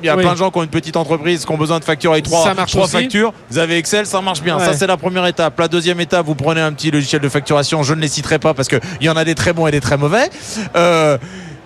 [0.03, 0.23] il y a Oui.
[0.23, 2.73] plein de gens qui ont une petite entreprise qui ont besoin de facturer trois, marche
[2.73, 2.93] trois aussi.
[2.93, 3.33] factures.
[3.51, 4.59] Vous avez Excel, ça marche bien.
[4.59, 4.65] Ouais.
[4.65, 5.59] Ça, c'est la première étape.
[5.59, 7.83] La deuxième étape, vous prenez un petit logiciel de facturation.
[7.83, 9.81] Je ne les citerai pas parce qu'il y en a des très bons et des
[9.81, 10.29] très mauvais.
[10.77, 11.17] Euh,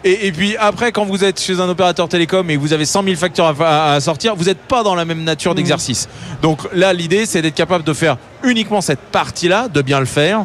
[0.04, 2.86] et, et puis après, quand vous êtes chez un opérateur télécom et que vous avez
[2.86, 5.56] 100 000 factures à, sortir, vous n'êtes pas dans la même nature Mhm.
[5.56, 6.08] d'exercice.
[6.40, 10.44] Donc là, l'idée, c'est d'être capable de faire uniquement cette partie-là, de bien le faire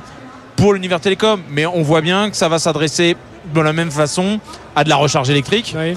[0.57, 1.41] pour l'univers télécom.
[1.49, 3.15] Mais on voit bien que ça va s'adresser
[3.53, 4.39] de la même façon
[4.75, 5.73] à de la recharge électrique.
[5.77, 5.95] Oui.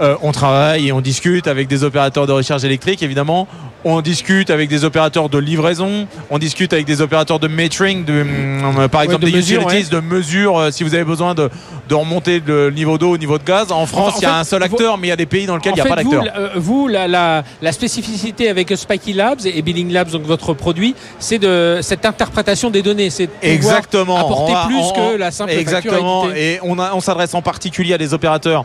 [0.00, 3.46] Euh, on travaille et on discute avec des opérateurs de recharge électrique, évidemment.
[3.84, 6.08] On discute avec des opérateurs de livraison.
[6.30, 9.90] On discute avec des opérateurs de metering, de, hum, par exemple de des mesure, utilities
[9.90, 10.58] de mesure.
[10.58, 11.48] euh, si vous avez besoin de,
[11.88, 13.70] de remonter le niveau d'eau au niveau de gaz.
[13.70, 15.16] En France, en il y a fait, un seul vous- acteur, mais il y a
[15.16, 16.24] des pays dans lesquels il n'y a fait, pas d'acteur.
[16.36, 20.94] euh, vous, la, la- la spécificité avec Spiky Labs et Billing Labs, donc votre produit,
[21.20, 23.10] c'est de cette interprétation des données.
[23.10, 24.16] C'est de Exactement.
[24.16, 26.22] apporter On va- plus on- que la simple Exactement.
[26.24, 26.36] facture.
[26.42, 28.64] Et on s'adresse en particulier à des opérateurs.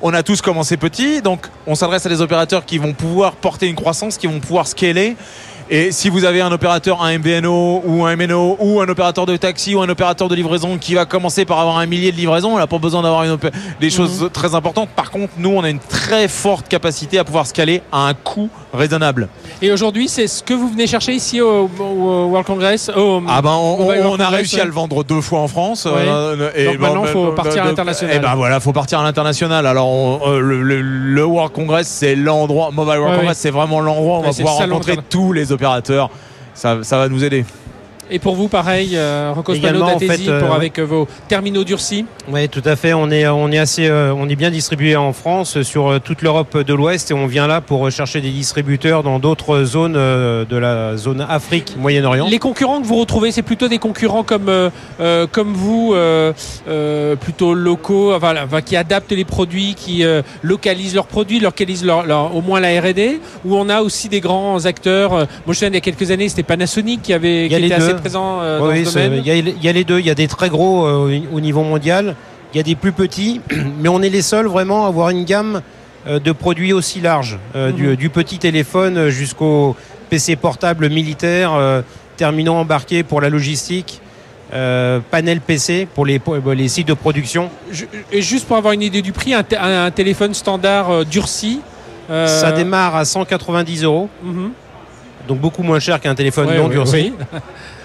[0.00, 3.66] On a tous commencé petit, donc on s'adresse à des opérateurs qui vont pouvoir porter
[3.66, 5.16] une croissance, qui vont pouvoir scaler.
[5.70, 9.36] Et si vous avez un opérateur, un MVNO ou un MNO ou un opérateur de
[9.36, 12.54] taxi ou un opérateur de livraison qui va commencer par avoir un millier de livraisons,
[12.54, 13.24] on n'a pas besoin d'avoir
[13.80, 14.30] des choses Mhm.
[14.30, 14.88] très importantes.
[14.96, 18.48] Par contre, nous, on a une très forte capacité à pouvoir scaler à un coût
[18.72, 19.28] raisonnable.
[19.62, 23.40] Et aujourd'hui, c'est ce que vous venez chercher ici au, au World Congress au- Ah
[23.42, 25.86] ben on, a réussi à le vendre deux fois en France.
[25.86, 25.92] Ouais.
[26.06, 28.16] euh, et Donc maintenant, faut partir à l'international.
[28.16, 29.66] Et ben voilà, faut partir à l'international.
[29.66, 32.70] Alors on- euh, le, le- le World Congress, c'est l'endroit.
[32.72, 35.50] Mobile World Ouais, Congress, c'est vraiment l'endroit où on Ouais, va pouvoir rencontrer tous les
[35.52, 36.10] opérateurs.
[36.54, 37.44] Ça, ça va nous aider.
[38.10, 41.64] Et pour vous, pareil, euh, Rocco Spano en fait, euh, pour avec euh, vos terminaux
[41.64, 42.06] durcis.
[42.30, 42.94] Oui, tout à fait.
[42.94, 46.22] On est, on est assez, euh, on est bien distribué en France, sur euh, toute
[46.22, 50.44] l'Europe de l'Ouest, et on vient là pour chercher des distributeurs dans d'autres zones euh,
[50.44, 52.28] de la zone Afrique, Moyen-Orient.
[52.28, 56.32] Les concurrents que vous retrouvez, c'est plutôt des concurrents comme, euh, euh, comme vous, euh,
[56.68, 62.06] euh, plutôt locaux, enfin, qui adaptent les produits, qui euh, localisent leurs produits, localisent leur,
[62.06, 65.12] leur- au moins la R&D, ou on a aussi des grands acteurs.
[65.12, 67.74] euh, Moi, je souviens, il y a quelques années, c'était Panasonic qui, avait, qui était
[67.74, 67.97] assez.
[67.98, 69.22] Présent euh, Oui, dans oui, ce c'est- domaine.
[69.24, 69.98] il y, a, il y a les deux.
[70.00, 72.14] Il y a des très gros euh, au niveau mondial.
[72.54, 73.40] Il y a des plus petits,
[73.80, 75.60] mais on est les seuls vraiment à avoir une gamme
[76.06, 77.72] euh, de produits aussi large, Mhm.
[77.72, 79.76] du, du petit téléphone jusqu'au
[80.10, 81.52] PC portable militaire,
[82.16, 84.00] terminaux embarqués pour la logistique,
[84.54, 86.18] euh, panel PC pour les,
[86.68, 87.50] sites de production.
[87.70, 91.04] Je- et juste pour avoir une idée du prix, un, té- un- un téléphone standard
[91.04, 91.60] durci.
[92.10, 94.50] euh, Ça démarre à 190 euros, mhm.
[95.28, 96.94] donc beaucoup moins cher qu'un téléphone Ouais, non durci.
[96.94, 97.12] oui.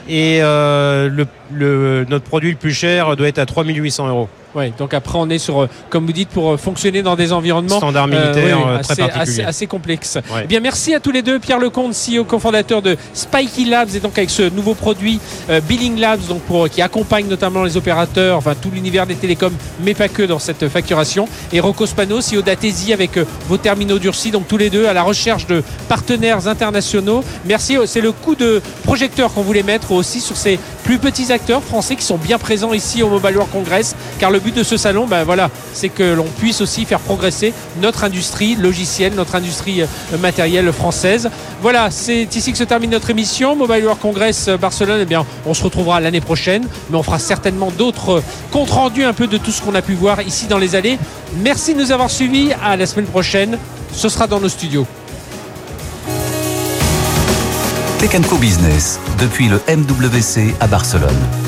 [0.10, 1.10] Et euh,
[1.50, 4.30] notre produit le plus cher doit être à 3800 euros.
[4.56, 7.34] Ouais, donc après on est sur, euh, comme vous dites, pour euh, fonctionner dans des
[7.34, 10.16] environnements Standard euh, militaire oui, oui, assez, très assez, assez complexe.
[10.32, 10.42] Ouais.
[10.44, 11.40] Eh Bien, merci à tous les deux.
[11.40, 16.00] Pierre Lecomte, CEO cofondateur de Spikey Labs, et donc avec ce nouveau produit euh, Billing
[16.00, 20.08] Labs, donc pour qui accompagne notamment les opérateurs, enfin tout l'univers des télécoms, mais pas
[20.08, 21.28] que dans cette facturation.
[21.52, 24.94] Et Rocco Spano, CEO d'Athésy, avec euh, vos terminaux durcis, donc tous les deux à
[24.94, 27.24] la recherche de partenaires internationaux.
[27.46, 27.78] Merci.
[27.86, 31.96] C'est le coup de projecteur qu'on voulait mettre aussi sur ces plus petits acteurs français
[31.96, 35.08] qui sont bien présents ici au Mobile World Congress, car le but de ce salon,
[35.08, 40.18] ben voilà, c'est que l'on puisse aussi faire progresser notre industrie logicielle, notre industrie euh,
[40.20, 41.30] matérielle française.
[41.62, 43.56] Voilà, c'est ici que se termine notre émission.
[43.56, 47.20] Mobile World Congress euh, Barcelone, eh bien, on se retrouvera l'année prochaine, mais on fera
[47.20, 50.48] certainement d'autres euh, comptes rendus un peu de tout ce qu'on a pu voir ici
[50.48, 51.00] dans les allées.
[51.38, 52.52] Merci de nous avoir suivis.
[52.64, 53.58] À la semaine prochaine.
[53.94, 54.88] Ce sera dans nos studios.
[58.00, 61.43] Tech Business, depuis le MWC à Barcelone.